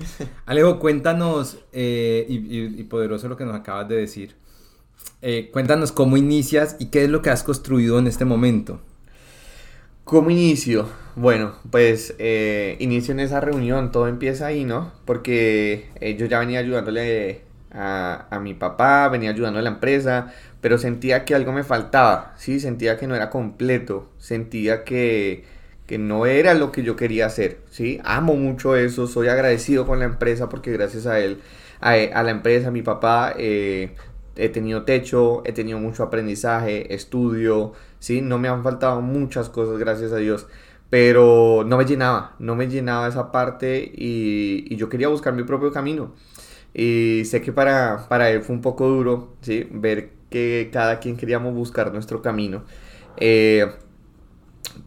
[0.46, 4.36] Alejo, cuéntanos, eh, y, poderoso lo que nos acabas de decir,
[5.22, 8.82] eh, cuéntanos cómo inicias y qué es lo que has construido en este momento.
[10.06, 10.88] ¿Cómo inicio?
[11.16, 14.94] Bueno, pues eh, inicio en esa reunión, todo empieza ahí, ¿no?
[15.04, 17.42] Porque yo ya venía ayudándole
[17.72, 22.36] a, a, mi papá, venía ayudando a la empresa, pero sentía que algo me faltaba,
[22.38, 22.60] ¿sí?
[22.60, 25.44] Sentía que no era completo, sentía que
[25.88, 28.00] que no era lo que yo quería hacer, ¿sí?
[28.04, 31.42] Amo mucho eso, soy agradecido con la empresa porque gracias a él,
[31.80, 33.96] a, la empresa, a mi papá, eh,
[34.36, 37.74] he tenido techo, he tenido mucho aprendizaje, estudio,
[38.06, 38.22] ¿sí?
[38.22, 40.46] No me han faltado muchas cosas, gracias a Dios,
[40.92, 45.72] pero no me llenaba, no me llenaba esa parte y, yo quería buscar mi propio
[45.72, 46.14] camino.
[46.74, 49.68] Y sé que para, para él fue un poco duro, ¿sí?
[49.72, 52.64] Ver que cada quien queríamos buscar nuestro camino.
[53.18, 53.66] Eh,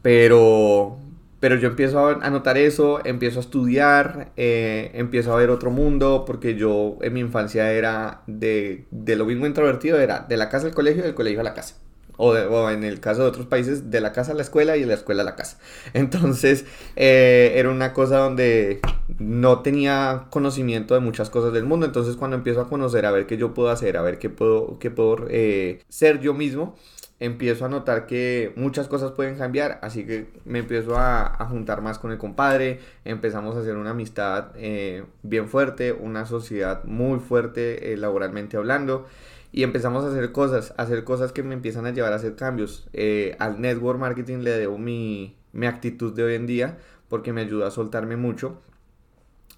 [0.02, 0.98] pero,
[1.40, 6.24] pero yo empiezo a notar eso, empiezo a estudiar, eh, empiezo a ver otro mundo,
[6.26, 10.68] porque yo en mi infancia era de, de, lo mismo introvertido, era de la casa
[10.68, 11.76] al colegio, del colegio a la casa.
[12.20, 14.86] O, en el caso de otros países, de la casa a la escuela y de
[14.86, 15.58] la escuela a la casa.
[15.94, 16.64] Entonces,
[16.96, 18.80] eh, era una cosa donde
[19.20, 21.86] no tenía conocimiento de muchas cosas del mundo.
[21.86, 24.80] Entonces, cuando empiezo a conocer, a ver qué yo puedo hacer, a ver qué puedo,
[24.80, 26.74] qué puedo eh, ser yo mismo,
[27.20, 32.00] empiezo a notar que muchas cosas pueden cambiar, así que me empiezo a, juntar más
[32.00, 37.96] con el compadre, empezamos a hacer una amistad eh, bien fuerte, una sociedad muy fuerte
[37.96, 39.06] laboralmente hablando
[39.50, 42.36] y empezamos a hacer cosas, a hacer cosas que me empiezan a llevar a hacer
[42.36, 42.88] cambios.
[42.92, 47.40] Eh, al network marketing le debo mi, mi actitud de hoy en día porque me
[47.40, 48.60] ayuda a soltarme mucho.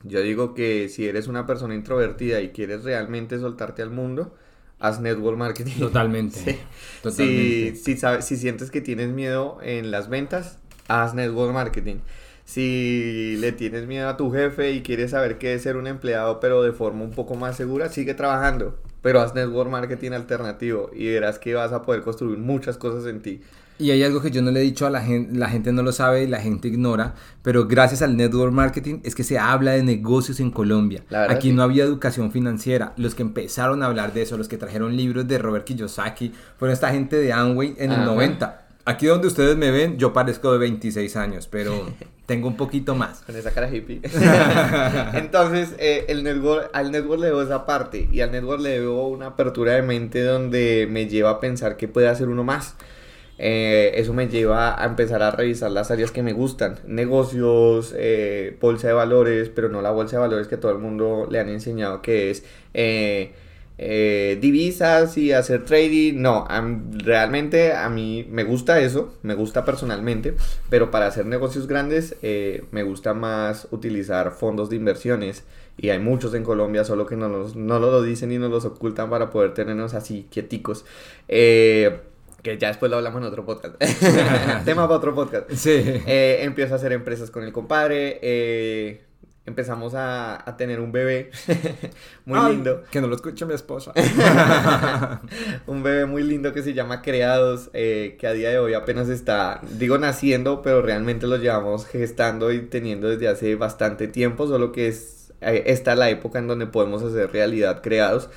[0.02, 4.34] Yo digo que si eres una persona introvertida y quieres realmente soltarte al mundo,
[4.78, 5.78] haz network marketing.
[5.78, 6.58] Totalmente.
[7.10, 11.96] Si, si, sabes, si sientes que tienes miedo en las ventas, haz network marketing.
[12.44, 16.40] Si le tienes miedo a tu jefe y quieres saber qué es ser un empleado,
[16.40, 21.08] pero de forma un poco más segura, sigue trabajando pero haz network marketing alternativo y
[21.12, 23.40] verás que vas a poder construir muchas cosas en ti.
[23.80, 25.82] Y hay algo que yo no le he dicho a la gente, la gente no
[25.82, 29.72] lo sabe y la gente ignora, pero gracias al network marketing es que se habla
[29.72, 31.02] de negocios en Colombia.
[31.30, 32.92] Aquí no había educación financiera.
[32.98, 36.74] Los que empezaron a hablar de eso, los que trajeron libros de Robert Kiyosaki, fueron
[36.74, 38.66] esta gente de Amway en el 90.
[38.84, 41.88] Aquí donde ustedes me ven, yo parezco de 26 años, pero
[42.26, 43.20] tengo un poquito más.
[43.20, 44.00] Con esa cara hippie.
[45.14, 49.08] Entonces, eh, el network, al network le debo esa parte y al network le debo
[49.08, 52.76] una apertura de mente donde me lleva a pensar que puede hacer uno más.
[53.42, 56.78] Eh, eso me lleva a empezar a revisar las áreas que me gustan.
[56.84, 61.26] Negocios, eh, bolsa de valores, pero no la bolsa de valores que todo el mundo
[61.30, 63.32] le han enseñado que es eh,
[63.80, 66.20] divisas y hacer trading.
[66.20, 66.46] No,
[66.92, 70.34] realmente a mí me gusta eso, me gusta personalmente,
[70.68, 75.44] pero para hacer negocios grandes eh, me gusta más utilizar fondos de inversiones.
[75.78, 78.66] Y hay muchos en Colombia, solo que no, nos, no lo dicen y nos los
[78.66, 80.84] ocultan para poder tenernos así quieticos.
[81.26, 82.00] Eh,
[82.42, 83.76] que ya después lo hablamos en otro podcast.
[84.64, 85.50] Tema para otro podcast.
[85.52, 86.02] Sí.
[86.06, 89.00] empiezo a hacer empresas con el compadre
[89.50, 91.30] empezamos a, tener un bebé
[92.24, 92.82] muy lindo.
[92.90, 93.92] Que no lo escuche mi esposa.
[95.66, 99.08] un bebé muy lindo que se llama Creados, eh, que a día de hoy apenas
[99.08, 104.72] está, digo naciendo, pero realmente lo llevamos gestando y teniendo desde hace bastante tiempo, solo
[104.72, 108.28] que es eh, esta la época en donde podemos hacer realidad Creados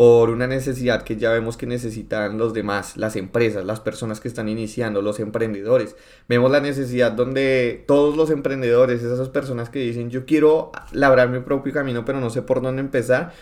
[0.00, 4.28] por una necesidad que ya vemos que necesitan los demás, las empresas, las personas que
[4.28, 5.94] están iniciando, los emprendedores.
[6.26, 11.40] Vemos la necesidad donde todos los emprendedores, esas personas que dicen yo quiero labrar mi
[11.40, 13.34] propio camino pero no sé por dónde empezar,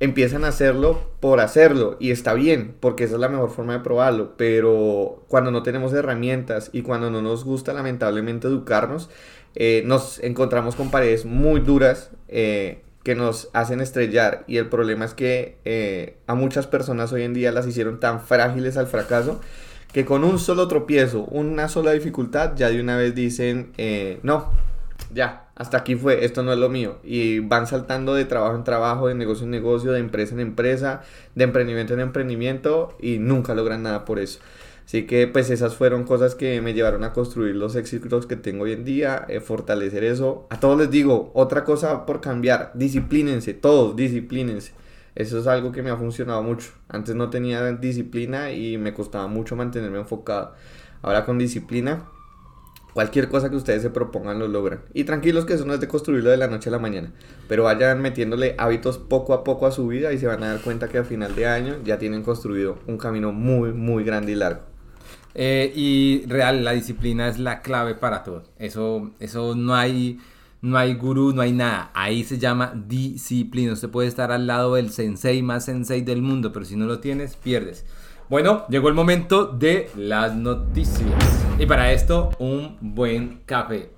[0.00, 3.78] empiezan a hacerlo por hacerlo y está bien porque esa es la mejor forma de
[3.84, 9.10] probarlo pero cuando no tenemos herramientas y cuando no nos gusta lamentablemente educarnos
[9.54, 15.04] eh, nos encontramos con paredes muy duras eh, que nos hacen estrellar y el problema
[15.04, 19.40] es que eh, a muchas personas hoy en día las hicieron tan frágiles al fracaso
[19.92, 24.50] que con un solo tropiezo, una sola dificultad, ya de una vez dicen, eh, no,
[25.12, 26.98] ya, hasta aquí fue, esto no es lo mío.
[27.02, 31.02] Y van saltando de trabajo en trabajo, de negocio en negocio, de empresa en empresa,
[31.34, 34.38] de emprendimiento en emprendimiento y nunca logran nada por eso.
[34.90, 38.64] Así que pues esas fueron cosas que me llevaron a construir los éxitos que tengo
[38.64, 40.48] hoy en día, eh, fortalecer eso.
[40.50, 44.72] A todos les digo, otra cosa por cambiar, disciplínense, todos disciplínense.
[45.14, 46.72] Eso es algo que me ha funcionado mucho.
[46.88, 50.54] Antes no tenía disciplina y me costaba mucho mantenerme enfocado.
[51.02, 52.08] Ahora con disciplina,
[52.92, 54.80] cualquier cosa que ustedes se propongan lo logran.
[54.92, 57.12] Y tranquilos que eso no es de construirlo de la noche a la mañana.
[57.46, 60.62] Pero vayan metiéndole hábitos poco a poco a su vida y se van a dar
[60.62, 64.34] cuenta que a final de año ya tienen construido un camino muy, muy grande y
[64.34, 64.69] largo.
[65.34, 68.44] Eh, y real, la disciplina es la clave para todo.
[68.58, 70.18] Eso, eso no hay,
[70.60, 71.90] no hay gurú, no hay nada.
[71.94, 73.72] Ahí se llama disciplina.
[73.72, 77.00] Usted puede estar al lado del sensei más sensei del mundo, pero si no lo
[77.00, 77.84] tienes, pierdes.
[78.28, 81.10] Bueno, llegó el momento de las noticias.
[81.58, 83.90] Y para esto, un buen café.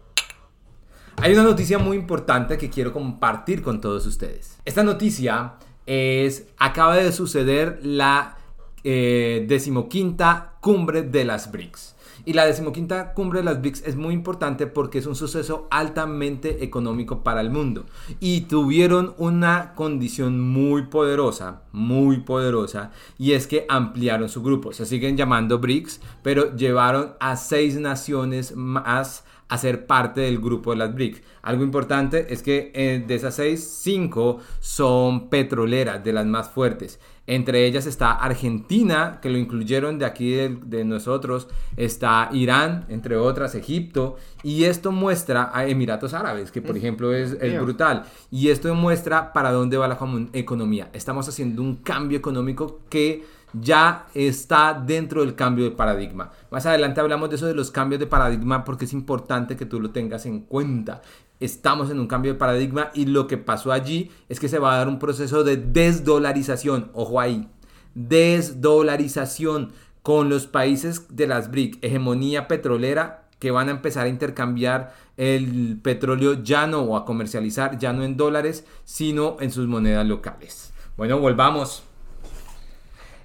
[1.16, 4.58] Hay una noticia muy importante que quiero compartir con todos ustedes.
[4.64, 5.54] Esta noticia
[5.86, 8.38] es, acaba de suceder la
[8.84, 11.96] eh, decimoquinta cumbre de las BRICS.
[12.24, 16.62] Y la decimoquinta cumbre de las BRICS es muy importante porque es un suceso altamente
[16.62, 17.84] económico para el mundo.
[18.20, 24.72] Y tuvieron una condición muy poderosa, muy poderosa, y es que ampliaron su grupo.
[24.72, 30.70] Se siguen llamando BRICS, pero llevaron a seis naciones más a ser parte del grupo
[30.70, 31.22] de las BRICS.
[31.42, 37.00] Algo importante es que eh, de esas seis, cinco son petroleras, de las más fuertes.
[37.26, 43.54] Entre ellas está Argentina, que lo incluyeron de aquí de, nosotros, está Irán, entre otras,
[43.54, 48.74] Egipto, y esto muestra a Emiratos Árabes, que por ejemplo es, es brutal, y esto
[48.74, 49.98] muestra para dónde va la
[50.32, 50.90] economía.
[50.92, 56.30] Estamos haciendo un cambio económico que ya está dentro del cambio de paradigma.
[56.50, 59.80] Más adelante hablamos de eso de los cambios de paradigma porque es importante que tú
[59.80, 61.02] lo tengas en cuenta.
[61.42, 64.74] Estamos en un cambio de paradigma y lo que pasó allí es que se va
[64.74, 66.90] a dar un proceso de desdolarización.
[66.94, 67.48] Ojo ahí,
[67.94, 69.72] desdolarización
[70.02, 75.78] con los países de las BRIC, hegemonía petrolera, que van a empezar a intercambiar el
[75.82, 80.72] petróleo ya no o a comercializar ya no en dólares, sino en sus monedas locales.
[80.96, 81.82] Bueno, volvamos.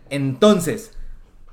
[0.10, 0.92] Entonces,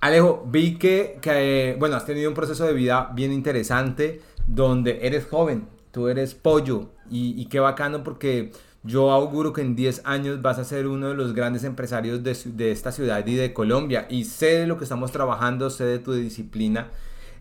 [0.01, 5.67] Alejo, vi que, bueno, has tenido un proceso de vida bien interesante donde eres joven,
[5.95, 8.51] tú eres pollo y, qué bacano porque
[8.83, 12.73] yo auguro que en 10 años vas a ser uno de los grandes empresarios de,
[12.73, 14.07] esta ciudad y de Colombia.
[14.11, 16.91] Y sé de lo que estamos trabajando, sé de tu disciplina.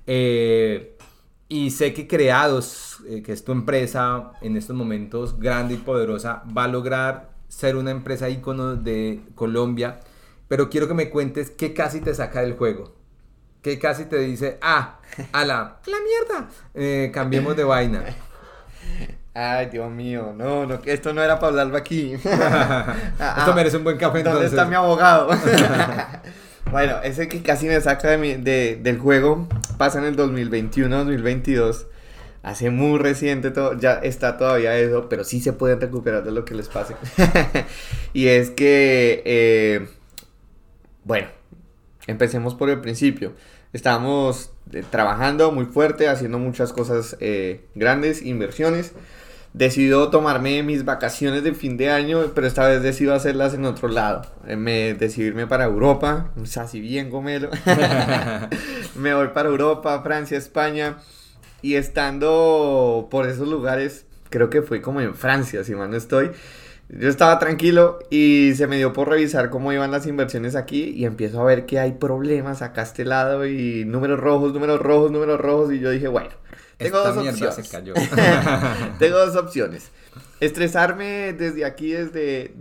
[0.05, 0.95] Eh,
[1.49, 6.43] y sé que Creados, eh, que es tu empresa en estos momentos grande y poderosa,
[6.55, 9.99] va a lograr ser una empresa ícono de Colombia.
[10.47, 12.93] Pero quiero que me cuentes qué casi te saca del juego.
[13.63, 14.99] ¿Qué casi te dice, ah,
[15.31, 18.05] a la, la mierda, eh, cambiemos de vaina.
[19.33, 22.13] Ay, Dios mío, no, no, esto no era para hablarlo aquí.
[23.19, 25.29] Ah, esto merece un buen café ¿Dónde está mi abogado?
[26.71, 31.85] bueno, ese que casi me saca de del juego pasa en el 2021-2022.
[32.43, 36.43] Hace muy reciente todo, ya está todavía eso, pero sí se pueden recuperar de lo
[36.43, 36.95] que les pase.
[38.13, 39.87] y es que, eh,
[41.05, 41.29] bueno,
[42.05, 43.33] empecemos por el principio.
[43.73, 48.93] Estábamos eh, trabajando muy fuerte, haciendo muchas cosas eh, grandes, inversiones
[49.53, 53.87] decidió tomarme mis vacaciones de fin de año, pero esta vez decido hacerlas en otro
[53.87, 54.25] lado.
[54.47, 57.49] Eh, me decidirme para Europa, o bien gomelo.
[58.95, 60.97] me voy para Europa, Francia, España.
[61.61, 66.31] Y estando por esos lugares, creo que fue como en Francia, si mal no estoy.
[66.99, 71.05] Yo estaba tranquilo y se me dio por revisar cómo iban las inversiones aquí y
[71.05, 75.11] empiezo a ver que hay problemas acá a este lado y números rojos, números rojos,
[75.11, 76.29] números rojos y yo dije, bueno,
[76.77, 77.71] tengo dos opciones.
[78.99, 79.89] Tengo dos opciones.
[80.39, 82.53] Estresarme desde aquí, desde,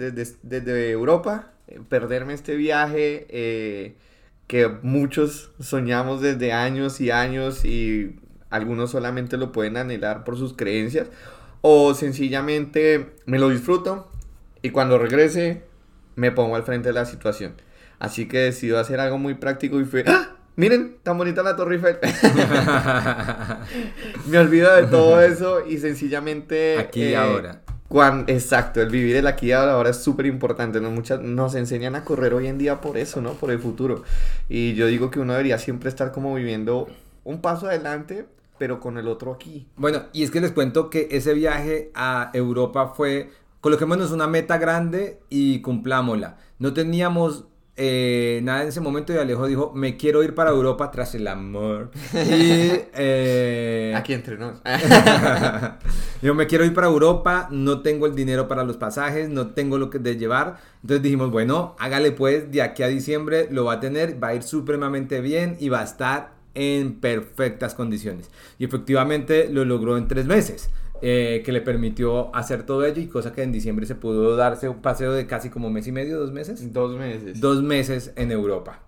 [0.43, 3.97] desde, Europa, eh, perderme este viaje eh,
[4.47, 8.17] que muchos soñamos desde años y años y
[8.49, 11.09] algunos solamente lo pueden anhelar por sus creencias.
[11.61, 14.12] O sencillamente me lo disfruto
[14.63, 15.63] y cuando regrese
[16.15, 17.55] me pongo al frente de la situación.
[17.99, 20.05] Así que decido hacer algo muy práctico y fue...
[20.07, 20.37] ¡Ah!
[20.55, 21.97] Miren, tan bonita la Torre Eiffel.
[24.29, 26.79] Me olvido de todo eso y sencillamente...
[26.79, 27.63] Aquí y eh, ahora.
[28.27, 30.79] exacto, el vivir el aquí y ahora es súper importante.
[30.81, 30.91] ¿no?
[30.91, 33.33] Muchas, nos enseñan a correr hoy en día por eso, ¿no?
[33.33, 34.03] Por el futuro.
[34.51, 36.87] Y yo digo que uno debería siempre estar como viviendo
[37.25, 38.27] un paso adelante,
[38.59, 39.67] pero con el otro aquí.
[39.77, 43.31] Bueno, y es que les cuento que ese viaje a Europa fue,
[43.63, 46.37] coloquémonos una meta grande y cumplámosla.
[46.59, 47.47] No teníamos
[47.77, 51.27] eh, nada en ese momento y Alejo dijo, me quiero ir para Europa tras el
[51.29, 51.91] amor.
[52.13, 52.73] Y...
[52.95, 54.61] Eh, Aquí entre nos.
[56.23, 59.79] yo me quiero ir para Europa, no tengo el dinero para los pasajes, no tengo
[59.79, 60.59] lo que de llevar.
[60.83, 64.35] Entonces dijimos, bueno, hágale pues, de aquí a diciembre lo va a tener, va a
[64.35, 68.29] ir supremamente bien y va a estar en perfectas condiciones.
[68.59, 70.69] Y efectivamente lo logró en tres meses.
[71.05, 74.69] Eh, que le permitió hacer todo ello y cosa que en diciembre se pudo darse
[74.69, 76.73] un paseo de casi como mes y medio, dos meses.
[76.73, 77.41] Dos meses.
[77.41, 78.83] Dos meses en Europa.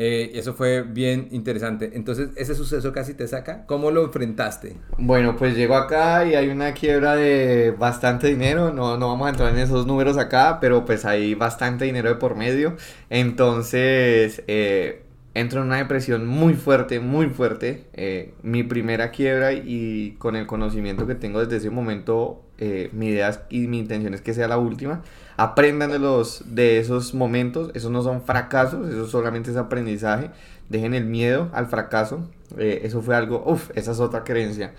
[0.00, 1.90] Eh, eso fue bien interesante.
[1.94, 3.66] Entonces, ese suceso casi te saca.
[3.66, 4.76] ¿Cómo lo enfrentaste?
[4.96, 8.72] Bueno, pues llego acá y hay una quiebra de bastante dinero.
[8.72, 12.14] No, no vamos a entrar en esos números acá, pero pues hay bastante dinero de
[12.14, 12.76] por medio.
[13.10, 15.02] Entonces, eh,
[15.40, 17.84] entro en una depresión muy fuerte, muy fuerte.
[17.94, 23.08] Eh, mi primera quiebra y con el conocimiento que tengo desde ese momento, eh, mi
[23.08, 25.02] idea y mi intención es que sea la última.
[25.36, 30.30] Aprendan de, los, de esos momentos, esos no son fracasos, eso solamente es aprendizaje.
[30.68, 32.28] Dejen el miedo al fracaso.
[32.56, 34.72] Eh, eso fue algo, uff, esa es otra creencia.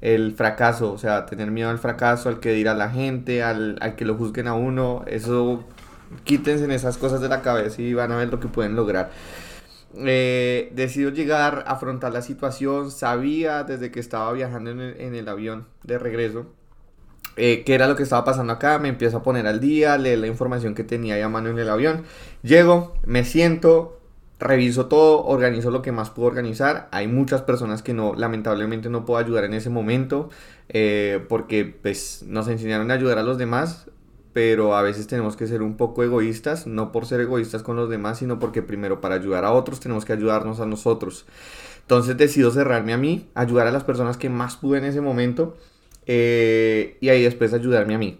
[0.00, 3.94] El fracaso, o sea, tener miedo al fracaso, al que dirá la gente, al, al
[3.94, 5.64] que lo juzguen a uno, eso
[6.24, 9.10] quítense en esas cosas de la cabeza y van a ver lo que pueden lograr.
[9.94, 15.98] Eh, decidió llegar, afrontar la situación, sabía desde que estaba viajando en el, avión de
[15.98, 16.46] regreso
[17.36, 20.18] eh, qué era lo que estaba pasando acá, me empiezo a poner al día, leer
[20.18, 22.04] la información que tenía ahí a mano en el avión,
[22.42, 24.00] llego, me siento,
[24.38, 29.04] reviso todo, organizo lo que más puedo organizar, hay muchas personas que no, lamentablemente no
[29.04, 30.30] puedo ayudar en ese momento,
[30.68, 33.90] eh, porque pues nos enseñaron a ayudar a los demás,
[34.32, 37.90] pero a veces tenemos que ser un poco egoístas, no por ser egoístas con los
[37.90, 41.26] demás, sino porque primero para ayudar a otros tenemos que ayudarnos a nosotros.
[41.82, 45.56] Entonces decido cerrarme a mí, ayudar a las personas que más pude en ese momento
[46.06, 48.18] eh, y ahí después ayudarme a mí.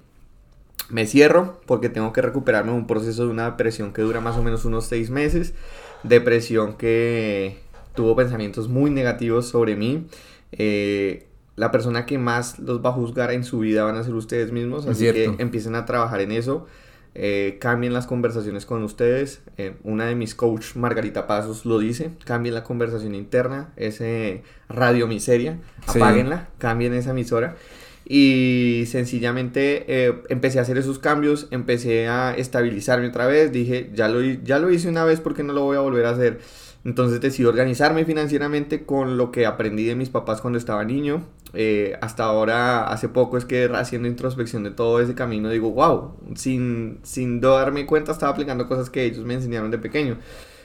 [0.90, 4.36] me cierro porque tengo que recuperarme de un proceso de una depresión que dura más
[4.36, 5.54] o menos unos seis meses.
[6.02, 7.60] Depresión que
[7.94, 10.06] tuvo pensamientos muy negativos sobre mí.
[10.52, 14.14] Eh, la persona que más los va a juzgar en su vida van a ser
[14.14, 16.66] ustedes mismos, así que empiecen a trabajar en eso.
[17.14, 19.42] Eh, cambien las conversaciones con ustedes.
[19.58, 22.10] Eh, una de mis coach, Margarita Pasos, lo dice.
[22.24, 25.58] Cambien la conversación interna, ese radio miseria.
[25.86, 27.56] Apáguenla, cambien esa emisora.
[28.04, 33.52] Y sencillamente eh, empecé a hacer esos cambios, empecé a estabilizarme otra vez.
[33.52, 36.10] Dije, ya lo, ya lo hice una vez, porque no lo voy a volver a
[36.10, 36.40] hacer?
[36.84, 41.22] Entonces decidí organizarme financieramente con lo que aprendí de mis papás cuando estaba niño.
[41.54, 46.14] Eh, hasta ahora, hace poco es que haciendo introspección de todo ese camino, digo, wow,
[46.34, 50.18] sin, sin darme cuenta estaba aplicando cosas que ellos me enseñaron de pequeño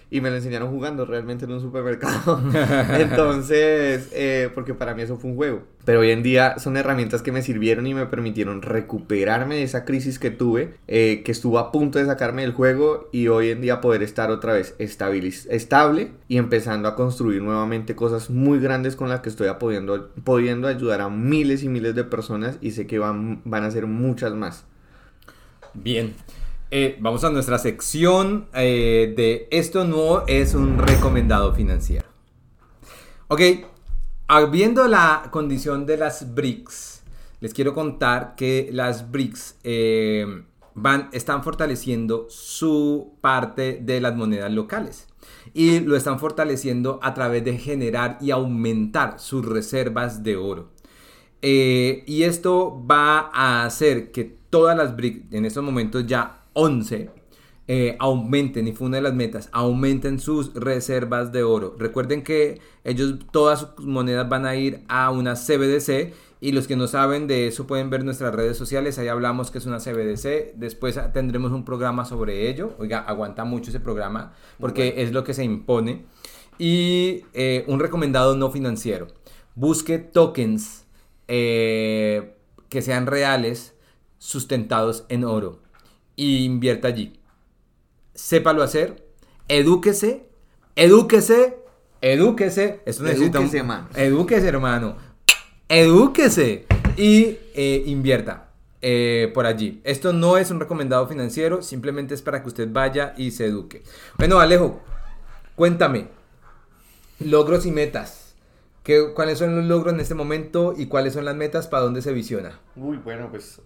[0.10, 2.42] y me lo enseñaron jugando realmente en un supermercado.
[2.98, 5.64] Entonces, eh, porque para mí eso fue un juego.
[5.84, 9.86] Pero hoy en día son herramientas que me sirvieron y me permitieron recuperarme de esa
[9.86, 13.62] crisis que tuve, eh, que estuvo a punto de sacarme del juego y hoy en
[13.62, 19.10] día poder estar otra vez estable y empezando a construir nuevamente cosas muy grandes con
[19.10, 23.00] las que estoy pudiendo, pudiendo ayudar a miles y miles de personas y sé que
[23.00, 24.66] van, van a ser muchas más.
[25.74, 26.16] Bien,
[26.70, 32.06] eh, vamos a nuestra sección eh, de esto no es un recomendado financiero.
[33.30, 33.42] Ok,
[34.52, 37.04] viendo la condición de las BRICS,
[37.40, 40.44] les quiero contar que las BRICS eh,
[40.74, 45.08] van, están fortaleciendo su parte de las monedas locales
[45.54, 50.72] y lo están fortaleciendo a través de generar y aumentar sus reservas de oro.
[51.42, 57.12] y esto va a hacer que todas las BRICS en estos momentos ya 11
[57.70, 61.76] eh, aumenten, y fue una de las metas, aumenten sus reservas de oro.
[61.78, 66.76] Recuerden que ellos, todas sus monedas van a ir a una CBDC y los que
[66.76, 70.56] no saben de eso pueden ver nuestras redes sociales, ahí hablamos que es una CBDC,
[70.56, 75.34] después tendremos un programa sobre ello, oiga, aguanta mucho ese programa porque es lo que
[75.34, 76.06] se impone.
[76.58, 79.08] Y eh, un recomendado no financiero,
[79.56, 80.86] busque tokens
[81.28, 82.34] eh,
[82.70, 83.76] que sean reales,
[84.20, 85.67] sustentados en oro
[86.18, 87.14] y invierta allí.
[88.14, 89.08] Sépalo hacer,
[89.48, 90.28] edúquese,
[90.76, 91.58] edúquese,
[92.02, 92.82] edúquese.
[92.86, 93.88] Esto necesita edúquese, hermano.
[93.96, 94.98] Edúquese, hermano.
[95.70, 96.66] Edúquese
[96.98, 98.44] y eh, invierta.
[98.82, 99.82] Eh, por allí.
[99.84, 103.84] Esto no es un recomendado financiero, simplemente es para que usted vaya y se eduque.
[104.20, 104.82] Bueno, Alejo,
[105.56, 106.10] cuéntame,
[107.20, 108.27] logros y metas.
[109.16, 112.14] ¿Cuáles son los logros en este momento y cuáles son las metas para dónde se
[112.14, 112.60] visiona?
[112.78, 113.62] Uy, bueno, pues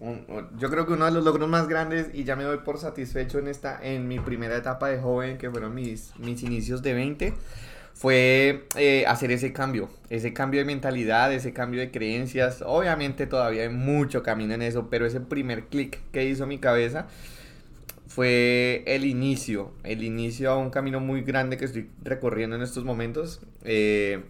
[0.58, 3.38] yo creo que uno de los logros más grandes y ya me doy por satisfecho
[3.38, 7.34] en esta en mi primera etapa de joven, que fueron mis, mis inicios de 20,
[7.94, 12.62] fue eh, hacer ese cambio, ese cambio de mentalidad, ese cambio de creencias.
[12.66, 17.06] Obviamente todavía hay mucho camino en eso, pero ese primer clic que hizo mi cabeza
[18.08, 22.84] fue el inicio, el inicio a un camino muy grande que estoy recorriendo en estos
[22.84, 23.40] momentos.
[23.62, 24.22] Eh,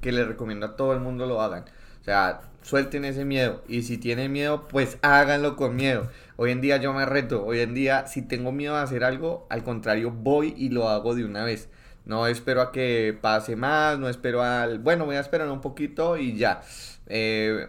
[0.00, 1.64] que les recomiendo a todo el mundo lo hagan.
[2.00, 3.62] O sea, suelten ese miedo.
[3.68, 6.08] Y si tienen miedo, pues háganlo con miedo.
[6.36, 7.44] Hoy en día yo me reto.
[7.44, 11.14] Hoy en día, si tengo miedo a hacer algo, al contrario, voy y lo hago
[11.14, 11.68] de una vez.
[12.04, 14.78] No espero a que pase más, no espero al...
[14.78, 16.62] Bueno, voy a esperar un poquito y ya.
[17.06, 17.66] Eh,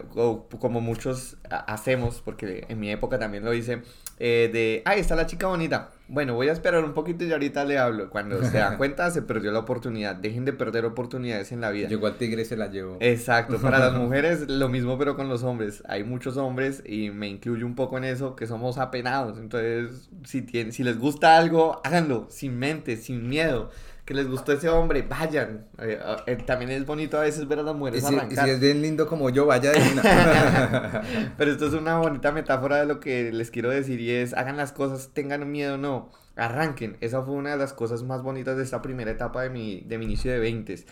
[0.58, 3.82] como muchos hacemos, porque en mi época también lo hice,
[4.18, 5.90] eh, de, ahí está la chica bonita.
[6.10, 8.10] Bueno, voy a esperar un poquito y ahorita le hablo.
[8.10, 10.16] Cuando se da cuenta, se perdió la oportunidad.
[10.16, 11.88] Dejen de perder oportunidades en la vida.
[11.88, 12.96] Llegó al tigre y se la llevó.
[12.98, 13.58] Exacto.
[13.58, 15.84] Para las mujeres, lo mismo, pero con los hombres.
[15.86, 19.38] Hay muchos hombres, y me incluyo un poco en eso, que somos apenados.
[19.38, 23.70] Entonces, si, tienen, si les gusta algo, háganlo, sin mente, sin miedo
[24.10, 25.68] que les gustó ese hombre, vayan.
[25.78, 25.96] Eh,
[26.26, 28.32] eh, también es bonito a veces ver a las mujeres arrancar.
[28.32, 29.78] Y si es bien lindo como yo, vaya de
[31.38, 34.56] Pero esto es una bonita metáfora de lo que les quiero decir y es, hagan
[34.56, 36.96] las cosas, tengan miedo no, arranquen.
[37.00, 39.96] Esa fue una de las cosas más bonitas de esta primera etapa de mi, de
[39.96, 40.84] mi inicio de 20.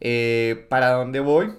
[0.00, 1.52] Eh, ¿Para dónde voy?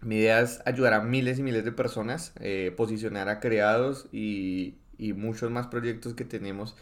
[0.00, 2.32] Mi idea es ayudar a miles y miles de personas,
[2.76, 6.74] posicionar a creados y, y, muchos más proyectos que tenemos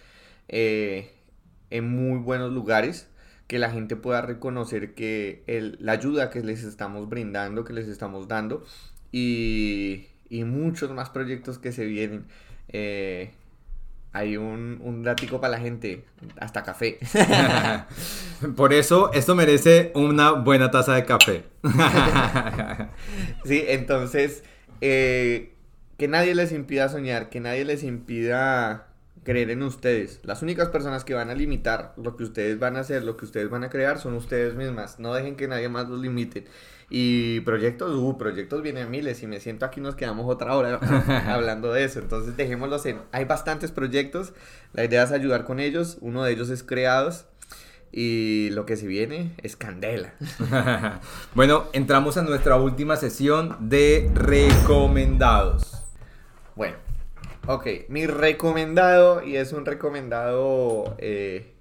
[0.48, 3.11] en muy buenos lugares
[3.52, 7.86] que la gente pueda reconocer que el, la ayuda que les estamos brindando, que les
[7.86, 8.64] estamos dando
[9.10, 12.24] y, y muchos más proyectos que se vienen.
[12.70, 13.32] Eh,
[14.14, 15.04] hay un, un
[15.38, 16.06] para la gente,
[16.40, 16.98] hasta café.
[18.56, 21.44] Por eso esto merece una buena taza de café.
[23.44, 24.44] sí, entonces,
[24.80, 25.52] eh,
[25.98, 28.91] que nadie les impida soñar, que nadie les impida
[29.24, 30.20] creer en ustedes.
[30.22, 33.24] Las únicas personas que van a limitar lo que ustedes van a hacer, lo que
[33.24, 34.98] ustedes van a crear, son ustedes mismas.
[34.98, 36.44] No dejen que nadie más los limite.
[36.90, 40.78] Y proyectos, uh, proyectos vienen miles y me siento aquí nos quedamos otra hora
[41.32, 42.00] hablando de eso.
[42.00, 43.00] Entonces dejémoslos en...
[43.12, 44.32] Hay bastantes proyectos,
[44.72, 45.98] la idea es ayudar con ellos.
[46.00, 47.26] Uno de ellos es Creados
[47.92, 50.14] y lo que se viene es candela.
[51.34, 55.82] bueno, entramos a nuestra última sesión de recomendados.
[56.56, 56.76] Bueno,
[57.46, 61.52] ok, mi recomendado, y es un recomendado eh,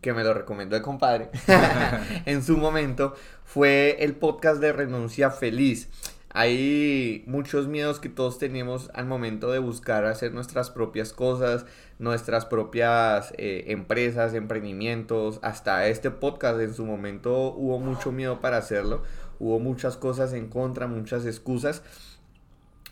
[0.00, 1.30] que me lo recomendó el compadre
[2.26, 5.88] en su momento, fue el podcast de Renuncia Feliz.
[6.38, 11.64] Hay muchos miedos que todos tenemos al momento de buscar hacer nuestras propias cosas,
[11.98, 15.38] nuestras propias eh, empresas, emprendimientos.
[15.40, 19.02] Hasta este podcast en su momento hubo mucho miedo para hacerlo.
[19.38, 21.82] Hubo muchas cosas en contra, muchas excusas.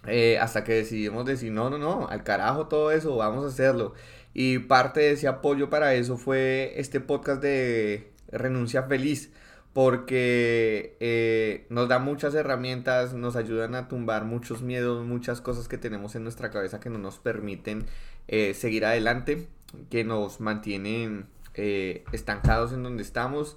[0.07, 3.95] Eh, hasta que decidimos decir, no, no, no, al carajo todo eso, vamos a hacerlo.
[4.35, 9.31] Y parte de ese apoyo para eso fue este podcast de Renuncia Feliz
[9.73, 15.79] porque eh, nos da muchas herramientas, nos ayudan a tumbar muchos miedos, muchas cosas que
[15.79, 17.87] tenemos en nuestra cabeza que no nos permiten
[18.29, 19.49] eh, seguir adelante,
[19.91, 21.27] que nos mantienen
[21.57, 23.57] estancados en donde estamos,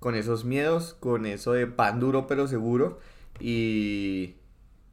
[0.00, 2.98] con esos miedos, con eso de pan duro pero seguro
[3.40, 4.34] y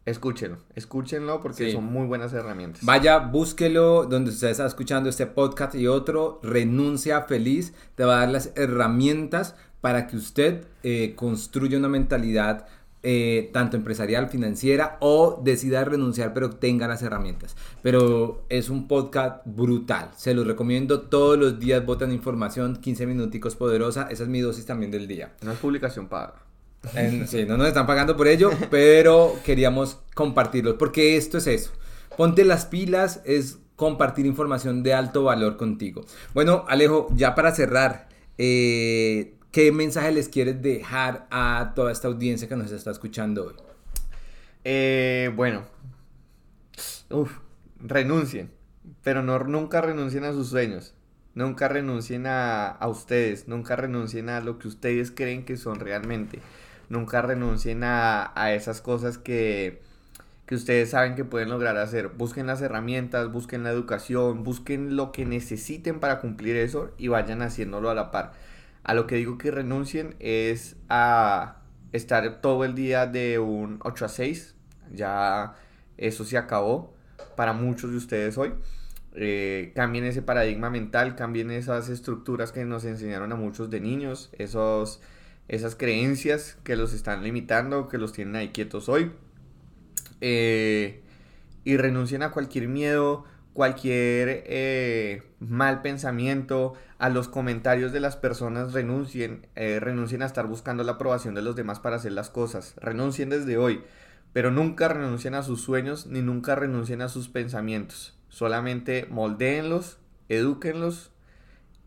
[0.06, 2.84] escúchenlo, escúchenlo porque son muy buenas herramientas.
[2.84, 8.20] Vaya, búsquelo donde usted está escuchando este podcast y otro, renuncia feliz, te va a
[8.20, 12.68] dar las herramientas para que usted eh, construya una mentalidad
[13.06, 17.58] eh, tanto empresarial, financiera o decida renunciar pero tenga las herramientas.
[17.82, 23.58] Pero es un podcast brutal, se lo recomiendo todos los días, botan información, 15 minuticos
[23.58, 25.34] poderosa, esa es mi dosis también del día.
[25.42, 26.36] No es publicación paga.
[27.28, 31.72] Sí, no nos están pagando por ello, pero queríamos compartirlo porque esto es eso.
[32.18, 36.06] Ponte las pilas, es compartir información de alto valor contigo.
[36.34, 38.08] Bueno, Alejo, ya para cerrar,
[38.38, 43.54] eh, ¿Qué mensaje les quieres dejar a toda esta audiencia que nos está escuchando hoy?
[44.64, 45.62] Eh, bueno,
[47.80, 48.50] renuncien,
[49.04, 50.96] pero no, nunca renuncien a sus sueños,
[51.36, 56.40] nunca renuncien a, a ustedes, nunca renuncien a lo que ustedes creen que son realmente,
[56.94, 59.82] nunca renuncien a, a esas cosas que,
[60.46, 62.08] que ustedes saben que pueden lograr hacer.
[62.08, 67.42] Busquen las herramientas, busquen la educación, busquen lo que necesiten para cumplir eso y vayan
[67.42, 68.32] haciéndolo a la par
[68.84, 71.58] a lo que digo que renuncien es a
[71.92, 74.56] estar todo el día de un 8 a 6.
[74.92, 75.56] Ya
[75.98, 76.94] eso se acabó
[77.36, 78.54] para muchos de ustedes hoy.
[79.16, 84.32] Eh, cambien ese paradigma mental, cambien esas estructuras que nos enseñaron a muchos de niños,
[84.34, 85.02] esos,
[85.48, 89.12] esas creencias que los están limitando, que los tienen ahí quietos hoy.
[90.22, 91.02] Eh,
[91.66, 98.74] y renuncien a cualquier miedo, cualquier eh, mal pensamiento, a los comentarios de las personas,
[98.74, 102.76] renuncien, eh, renuncien a estar buscando la aprobación de los demás para hacer las cosas,
[102.78, 103.84] renuncien desde hoy,
[104.32, 111.12] pero nunca renuncien a sus sueños ni nunca renuncien a sus pensamientos, solamente moldeenlos, edúquenlos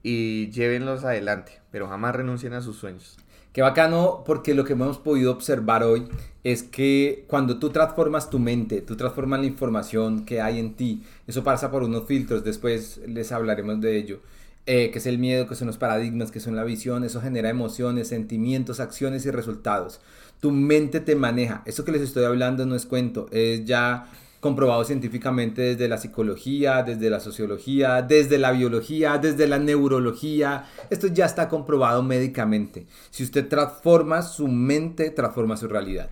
[0.02, 3.16] y llévenlos adelante, pero jamás renuncien a sus sueños.
[3.56, 6.08] Qué bacano porque lo que hemos podido observar hoy
[6.44, 11.02] es que cuando tú transformas tu mente, tú transformas la información que hay en ti,
[11.26, 14.20] eso pasa por unos filtros, después les hablaremos de ello,
[14.66, 17.48] eh, que es el miedo, que son los paradigmas, que son la visión, eso genera
[17.48, 20.00] emociones, sentimientos, acciones y resultados.
[20.40, 24.12] Tu mente te maneja, eso que les estoy hablando no es cuento, es ya
[24.46, 30.66] comprobado científicamente desde la psicología, desde la sociología, desde la biología, desde la neurología.
[30.88, 32.86] Esto ya está comprobado médicamente.
[33.10, 36.10] Si usted transforma su mente, transforma su realidad.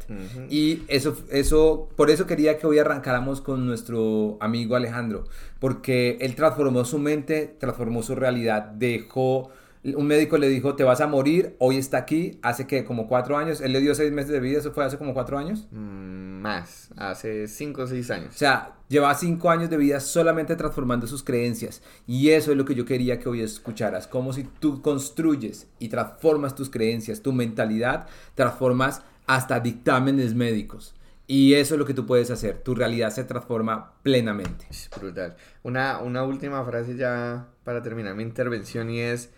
[0.51, 5.27] Y eso, eso, por eso quería que hoy arrancáramos con nuestro amigo Alejandro,
[5.61, 9.53] porque él transformó su mente, transformó su realidad, dejó
[9.93, 13.37] un médico le dijo, te vas a morir, hoy está aquí, hace que como cuatro
[13.37, 15.67] años, él le dio seis meses de vida, ¿eso fue hace como cuatro años?
[15.71, 18.35] Mm, más, hace cinco o seis años.
[18.35, 21.83] O sea, lleva cinco años de vida solamente transformando sus creencias.
[22.07, 25.89] Y eso es lo que yo quería que hoy escucharas, como si tú construyes y
[25.89, 30.95] transformas tus creencias, tu mentalidad, transformas hasta dictámenes médicos.
[31.27, 32.59] Y eso es lo que tú puedes hacer.
[32.63, 34.67] Tu realidad se transforma plenamente.
[34.71, 35.37] Es brutal.
[35.63, 39.31] Una, una última frase ya para terminar mi intervención y es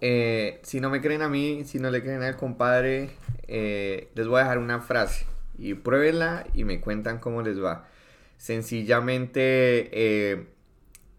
[0.00, 3.10] eh, si no me creen a mí, si no le creen al compadre,
[3.48, 5.26] eh, les voy a dejar una frase
[5.58, 7.88] y pruébenla y me cuentan cómo les va.
[8.36, 10.46] Sencillamente eh,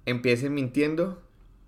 [0.06, 1.22] empiecen mintiendo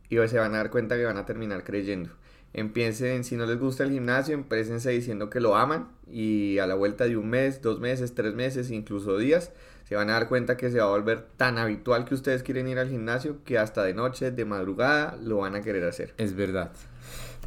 [0.10, 2.12] y se van a dar cuenta que van a terminar creyendo.
[2.54, 6.74] Empiecen, si no les gusta el gimnasio, empécense diciendo que lo aman y a la
[6.74, 9.52] vuelta de un mes, dos meses, tres meses, incluso días,
[9.88, 12.68] se van a dar cuenta que se va a volver tan habitual que ustedes quieren
[12.68, 16.14] ir al gimnasio que hasta de noche, de madrugada, lo van a querer hacer.
[16.18, 16.72] Es verdad.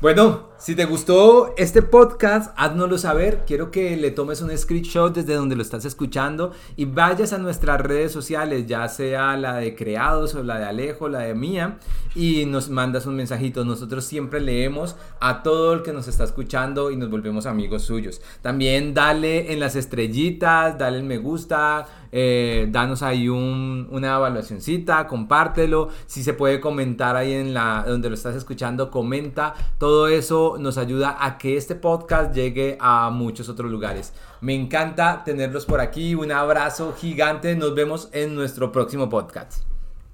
[0.02, 3.44] Bueno, si te gustó este podcast, háznoslo saber.
[3.46, 7.80] Quiero que le tomes un screenshot desde donde lo estás escuchando y vayas a nuestras
[7.80, 11.78] redes sociales, ya sea la de Creados o la de Alejo, la de Mía,
[12.16, 13.64] y nos mandas un mensajito.
[13.64, 18.20] Nosotros siempre leemos a todo el que nos está escuchando y nos volvemos amigos suyos.
[18.40, 25.06] También dale en las estrellitas, dale el me gusta, eh, danos ahí un, una evaluacióncita,
[25.06, 25.88] compártelo.
[26.06, 29.54] Si se puede comentar ahí en la donde lo estás escuchando, comenta.
[29.92, 34.14] Todo eso nos ayuda a que este podcast llegue a muchos otros lugares.
[34.40, 36.14] Me encanta tenerlos por aquí.
[36.14, 37.54] Un abrazo gigante.
[37.56, 39.71] Nos vemos en nuestro próximo podcast.